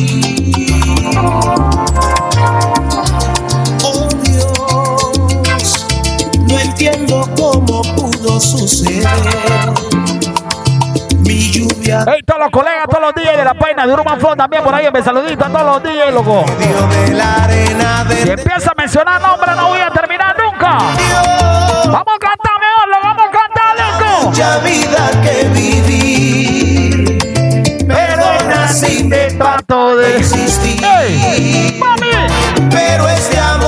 Entiendo 6.77 7.27
cómo 7.37 7.81
pudo 7.95 8.39
suceder. 8.39 9.09
Mi 11.20 11.51
lluvia 11.51 12.05
Hey, 12.07 12.20
todos 12.24 12.41
los 12.41 12.51
colegas, 12.51 12.85
todos 12.91 13.01
los 13.01 13.14
días 13.14 13.35
de 13.37 13.45
la 13.45 13.55
página 13.55 13.87
de 13.87 13.95
Urban 13.95 14.20
Flow 14.20 14.37
también 14.37 14.62
por 14.62 14.74
ahí, 14.74 14.87
me 14.93 15.03
saludito 15.03 15.45
a 15.45 15.49
todos 15.49 15.64
los 15.64 15.83
días, 15.83 16.12
loco. 16.12 16.45
dio 16.59 16.87
de 16.89 17.14
la 17.14 17.45
arena 17.45 18.07
Si 18.22 18.29
empieza 18.29 18.72
a 18.72 18.74
mencionar 18.77 19.20
nombres, 19.22 19.57
no 19.57 19.68
voy 19.68 19.81
a 19.81 19.91
terminar 19.91 20.37
nunca. 20.39 20.79
Vamos 21.87 22.14
a 22.14 22.18
cantar 22.18 22.53
mejor, 22.61 22.89
lo 22.91 23.01
vamos 23.03 23.24
a 23.27 23.31
cantar, 23.31 23.77
loco. 23.81 24.27
mucha 24.29 24.59
vida 24.59 25.11
que 25.22 25.49
viví. 25.49 27.18
Pero 27.89 28.27
nací 28.49 29.09
de 29.09 29.27
Tanto 29.39 29.97
de 29.97 30.18
existir. 30.18 30.83
Mami, 31.79 32.11
Pero 32.70 33.09
este 33.09 33.39
amor 33.39 33.66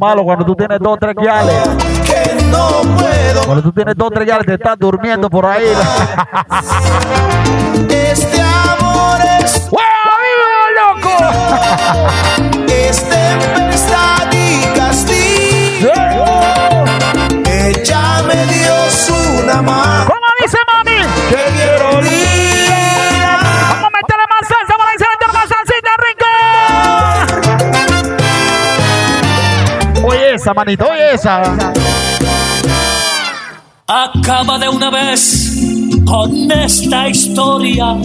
malo 0.00 0.24
cuando 0.24 0.44
tú 0.44 0.56
tienes 0.56 0.80
dos, 0.80 0.98
tres 0.98 1.14
guiales. 1.14 1.54
Cuando 3.44 3.62
tú 3.62 3.72
tienes 3.72 3.94
dos, 3.96 4.10
tres 4.10 4.26
guiales, 4.26 4.46
te 4.46 4.54
estás 4.54 4.76
durmiendo 4.78 5.30
por 5.30 5.46
ahí. 5.46 5.64
esa, 30.50 30.54
manito, 30.54 30.84
oye 30.84 31.14
esa. 31.14 31.42
Acaba 33.86 34.58
de 34.58 34.68
una 34.68 34.90
vez 34.90 35.58
con 36.04 36.50
esta 36.50 37.08
historia. 37.08 37.96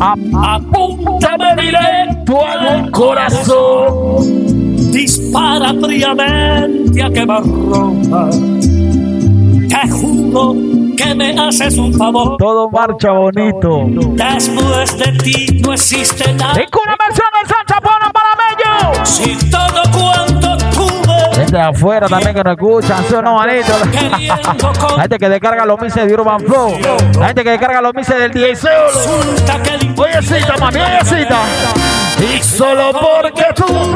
Apúntame 0.00 1.62
directo 1.62 2.46
al 2.46 2.90
corazón. 2.90 4.46
Dispara 4.92 5.72
fríamente 5.80 7.02
a 7.02 7.10
quemarropa. 7.10 8.30
Te 9.68 9.88
juro 9.88 10.54
que 10.96 11.14
me 11.14 11.38
haces 11.38 11.78
un 11.78 11.94
favor. 11.94 12.36
Todo 12.38 12.70
marcha 12.70 13.12
bonito. 13.12 13.86
Después 14.14 14.98
de 14.98 15.12
ti 15.22 15.60
no 15.64 15.72
existe 15.72 16.32
nada. 16.34 16.54
De 21.60 21.68
afuera 21.68 22.08
también 22.08 22.34
que 22.34 22.42
no 22.42 22.52
escuchan, 22.52 23.04
¿sí 23.08 23.14
o 23.14 23.22
no, 23.22 23.34
manito? 23.34 23.72
La 24.96 25.02
gente 25.02 25.18
que 25.18 25.28
descarga 25.28 25.66
los 25.66 25.80
mises 25.80 26.06
de 26.06 26.14
Urban 26.14 26.40
Flow. 26.40 26.78
La 27.18 27.26
gente 27.28 27.44
que 27.44 27.50
descarga 27.50 27.82
los 27.82 27.94
mises 27.94 28.16
del 28.16 28.30
DJ 28.30 28.56
Solo. 28.56 28.74
Oye, 29.96 30.22
cita, 30.22 30.54
mami, 30.58 30.80
oye, 30.80 31.04
cita. 31.04 31.40
Y 32.18 32.42
solo 32.42 32.92
porque 32.92 33.44
tú 33.54 33.94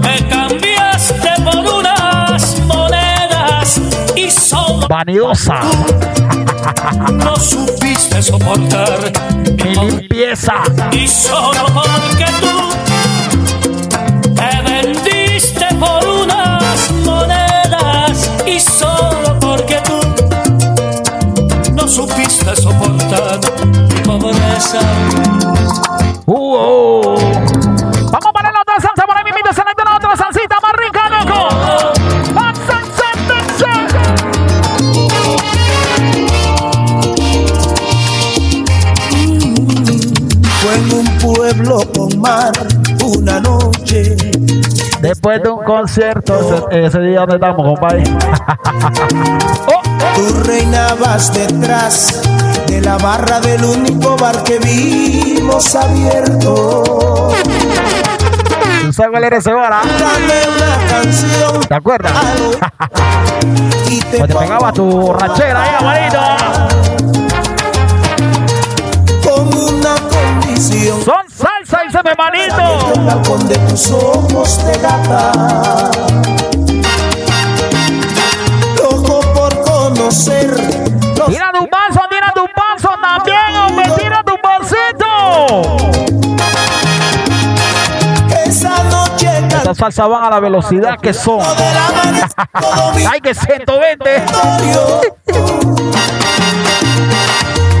me 0.00 0.28
cambiaste 0.28 1.28
por 1.44 1.56
unas 1.56 2.60
monedas 2.60 3.80
y 4.16 4.30
solo 4.30 4.88
vanidosa, 4.88 5.60
no 7.12 7.36
supiste 7.36 8.22
soportar 8.22 9.12
mi 9.64 9.74
limpieza. 9.74 10.54
y 10.92 11.06
solo 11.06 11.64
porque 11.72 12.26
tú 12.40 13.11
supiste 22.56 22.62
soportar 22.62 23.40
mi 23.88 24.00
pobreza 24.02 24.80
Uh, 26.24 26.54
oh. 26.56 27.16
Vamos 27.16 28.32
para 28.32 28.52
la 28.52 28.60
otra 28.60 28.74
salsa, 28.80 29.04
por 29.04 29.16
ahí 29.16 29.24
mismo 29.24 29.52
se 29.52 29.62
la 29.64 29.96
otra 29.96 30.16
salsita 30.16 30.56
más 30.62 30.72
rica, 30.78 31.08
loco. 31.10 31.48
Más 32.32 32.56
salsa, 32.58 33.08
salsa. 33.28 33.72
Fue 40.60 40.74
en 40.76 40.92
un 40.92 41.18
pueblo 41.18 41.80
con 41.92 42.20
mar 42.20 42.52
una 43.04 43.40
noche. 43.40 44.16
Después 45.00 45.42
de 45.42 45.48
un 45.48 45.64
concierto, 45.64 46.38
ese, 46.70 46.86
ese 46.86 47.00
día 47.00 47.20
donde 47.20 47.34
estamos, 47.34 47.66
compadre. 47.66 48.04
oh, 49.66 49.82
Tú 50.14 50.42
reinabas 50.44 51.32
detrás 51.34 52.31
de 52.72 52.80
la 52.80 52.96
barra 52.96 53.38
del 53.40 53.62
único 53.64 54.16
bar 54.16 54.42
que 54.44 54.58
vimos 54.58 55.74
abierto. 55.74 57.28
¿Tú 58.80 58.92
sabes 58.94 59.10
cuál 59.10 59.24
era 59.24 59.36
ese 59.36 59.52
bar? 59.52 59.70
Dame 59.70 60.40
una 60.56 60.88
canción 60.90 61.60
¿Te 61.68 61.74
acuerdas? 61.74 62.12
y 63.90 64.00
te 64.00 64.18
Pues 64.18 64.30
te 64.30 64.34
pegaba 64.38 64.72
tu 64.72 65.12
ranchera 65.12 65.62
ahí, 65.62 65.70
amarito. 65.80 66.18
con 69.22 69.48
una 69.54 69.94
condición. 70.08 71.04
Son 71.04 71.28
salsa, 71.28 71.80
dice 71.86 71.98
mi 72.04 72.10
manito. 72.16 72.92
El 72.94 73.00
balcón 73.04 73.48
de 73.48 73.56
tus 73.58 73.90
ojos 73.90 74.64
de 74.66 74.78
gata. 74.78 75.90
Loco 78.78 79.20
por 79.34 79.60
conocer 79.62 80.50
Tira 81.28 81.52
tu 81.52 81.68
paso 81.68 82.00
también, 83.02 83.56
hombre, 83.66 83.84
tira 83.98 84.22
tu 84.24 84.34
pasito. 84.40 85.62
esa 88.46 88.82
noche 88.84 89.28
Estas 89.48 89.76
salsas 89.76 90.08
van 90.08 90.24
a 90.24 90.30
la 90.30 90.40
velocidad 90.40 90.98
que 90.98 91.12
son. 91.12 91.40
Hay 93.10 93.20
que 93.22 93.34
120. 93.34 94.04
territorio. 94.04 95.00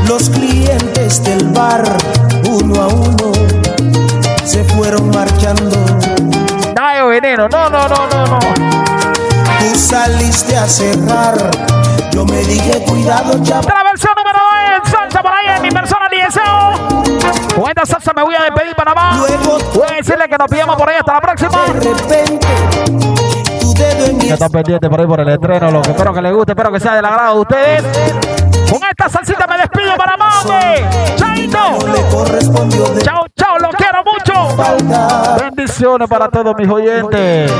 Los 0.06 0.28
clientes 0.28 1.22
del 1.24 1.48
bar, 1.48 1.84
uno 2.50 2.82
a 2.82 2.88
uno, 2.88 3.32
se 4.44 4.64
fueron 4.64 5.10
marchando. 5.10 5.70
Dayo 6.74 7.06
veneno, 7.06 7.48
no, 7.48 7.70
no, 7.70 7.88
no, 7.88 8.06
no, 8.08 8.26
no. 8.26 8.38
Tú 8.38 9.78
saliste 9.78 10.56
a 10.56 10.68
cerrar. 10.68 11.36
Yo 12.10 12.26
me 12.26 12.42
dije, 12.42 12.82
cuidado, 12.84 13.42
chaval. 13.42 13.81
Salsa 15.12 15.22
por 15.22 15.32
ahí 15.32 15.56
en 15.56 15.62
mi 15.62 15.70
persona. 15.70 16.02
Con 17.54 17.68
esta 17.68 17.84
salsa 17.84 18.12
me 18.16 18.22
voy 18.22 18.34
a 18.34 18.42
despedir 18.44 18.74
Panamá. 18.74 19.16
Luego, 19.18 19.58
Voy 19.74 19.86
a 19.90 19.96
decirle 19.96 20.28
que 20.28 20.38
nos 20.38 20.48
pillamos 20.48 20.76
por 20.76 20.88
ahí 20.88 20.96
hasta 20.98 21.12
la 21.12 21.20
próxima. 21.20 21.62
de 21.66 21.72
repente, 21.80 22.46
tu 23.60 23.74
dedo 23.74 24.06
en 24.06 24.16
mi 24.18 24.28
Ya 24.28 24.34
están 24.34 24.50
pendientes 24.50 24.88
por 24.88 25.00
ahí 25.00 25.06
por 25.06 25.20
el 25.20 25.28
estreno, 25.28 25.70
lo 25.70 25.82
que 25.82 25.90
espero 25.90 26.14
que 26.14 26.22
les 26.22 26.32
guste, 26.32 26.52
espero 26.52 26.72
que 26.72 26.80
sea 26.80 26.94
del 26.94 27.04
agrado 27.04 27.34
de 27.34 27.40
ustedes. 27.40 27.82
Con 28.70 28.80
esta 28.88 29.08
salsita 29.10 29.46
me 29.46 29.58
despido 29.58 29.96
Panamá. 29.96 30.30
Chaito. 31.16 31.78
Chao, 33.02 33.26
chao, 33.36 33.58
los 33.58 33.74
quiero 33.76 34.02
mucho. 34.04 35.42
Bendiciones 35.42 36.08
para 36.08 36.28
todos 36.28 36.54
mis 36.56 36.68
oyentes. 36.68 37.52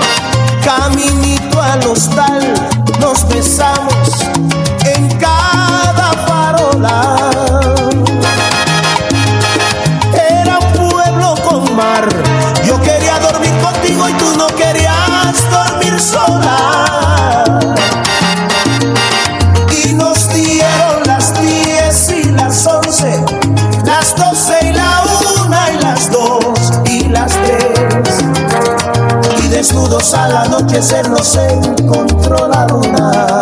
Caminito 0.65 1.61
al 1.61 1.87
hostal, 1.87 2.55
nos 3.01 3.29
besamos 3.29 4.31
en 4.87 5.19
cada 5.19 5.52
Era 10.14 10.59
un 10.59 10.72
pueblo 10.72 11.35
con 11.49 11.76
mar. 11.76 12.09
Yo 12.66 12.80
quería 12.80 13.20
dormir 13.20 13.53
contigo 13.61 14.09
y 14.09 14.12
tú 14.14 14.37
no 14.37 14.49
querías 14.49 15.51
dormir 15.51 16.01
sola. 16.01 17.45
Y 19.85 19.93
nos 19.93 20.28
dieron 20.35 21.03
las 21.07 21.41
10 21.41 22.09
y 22.11 22.24
las 22.33 22.66
11, 22.66 23.24
las 23.85 24.16
12 24.16 24.59
y 24.62 24.72
la 24.72 25.05
1 25.45 25.57
y 25.74 25.83
las 25.83 26.11
2 26.11 26.45
y 26.87 27.09
las 27.09 27.33
3 27.33 27.62
y 29.45 29.49
desnudos 29.49 30.14
al 30.14 30.37
anochecer 30.37 31.09
nos 31.09 31.37
encontró 31.37 32.49
la 32.49 32.66
luna. 32.66 33.41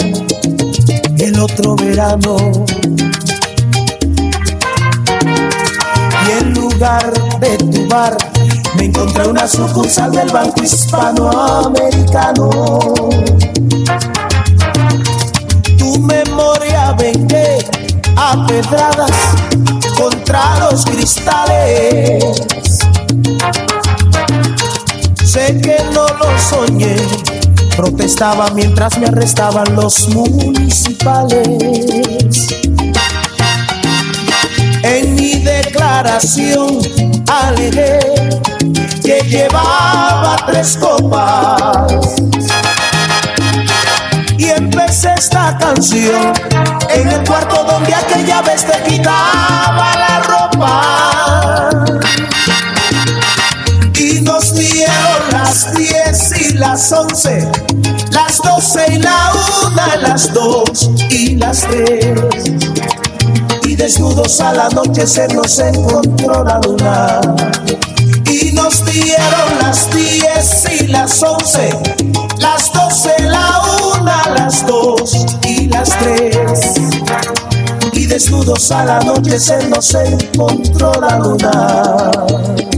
Y 2.01 2.03
en 6.31 6.53
lugar 6.55 7.13
de 7.39 7.57
tu 7.59 7.87
bar 7.87 8.17
me 8.75 8.85
encontré 8.85 9.27
una 9.27 9.47
sucursal 9.47 10.11
del 10.11 10.27
Banco 10.31 10.63
Hispanoamericano. 10.63 12.49
Tu 15.77 15.99
memoria 15.99 16.93
vengué 16.93 17.59
a 18.17 18.47
pedradas 18.47 19.11
contra 19.95 20.57
los 20.59 20.83
cristales. 20.85 22.39
Sé 25.23 25.61
que 25.61 25.77
no 25.93 26.07
lo 26.07 26.39
soñé, 26.39 26.95
protestaba 27.75 28.49
mientras 28.51 28.97
me 28.97 29.07
arrestaban 29.07 29.75
los 29.75 30.09
municipales. 30.09 31.47
En 34.83 35.15
mi 35.15 35.35
declaración 35.35 36.79
alegué 37.27 37.99
que 39.03 39.21
llevaba 39.27 40.37
tres 40.47 40.77
copas. 40.77 41.93
Y 44.37 44.49
empecé 44.49 45.13
esta 45.17 45.57
canción 45.57 46.33
en 46.89 47.07
el 47.07 47.23
cuarto 47.27 47.63
donde 47.63 47.93
aquella 47.93 48.41
vez 48.41 48.65
te 48.65 48.81
quitaba 48.89 49.93
la 49.95 50.19
ropa. 50.23 51.85
Y 53.97 54.21
nos 54.21 54.55
dieron 54.55 55.31
las 55.31 55.75
diez 55.75 56.41
y 56.41 56.53
las 56.53 56.91
once, 56.91 57.51
las 60.21 60.33
dos 60.35 60.91
y 61.09 61.35
las 61.35 61.61
tres. 61.61 62.21
Y 63.63 63.75
desnudos 63.75 64.39
al 64.39 64.59
anochecer 64.59 65.33
nos 65.33 65.57
encontró 65.57 66.43
la 66.43 66.59
luna. 66.59 67.21
Y 68.29 68.51
nos 68.51 68.85
dieron 68.85 69.57
las 69.61 69.89
diez 69.95 70.65
y 70.79 70.87
las 70.87 71.23
once, 71.23 71.69
las 72.37 72.71
doce, 72.71 73.15
la 73.23 73.61
una, 73.97 74.29
las 74.35 74.65
dos 74.67 75.25
y 75.43 75.67
las 75.67 75.89
tres. 75.89 76.73
Y 77.93 78.05
desnudos 78.05 78.71
al 78.71 78.91
anochecer 78.91 79.69
nos 79.69 79.95
encontró 79.95 80.91
la 81.01 81.17
luna. 81.17 82.70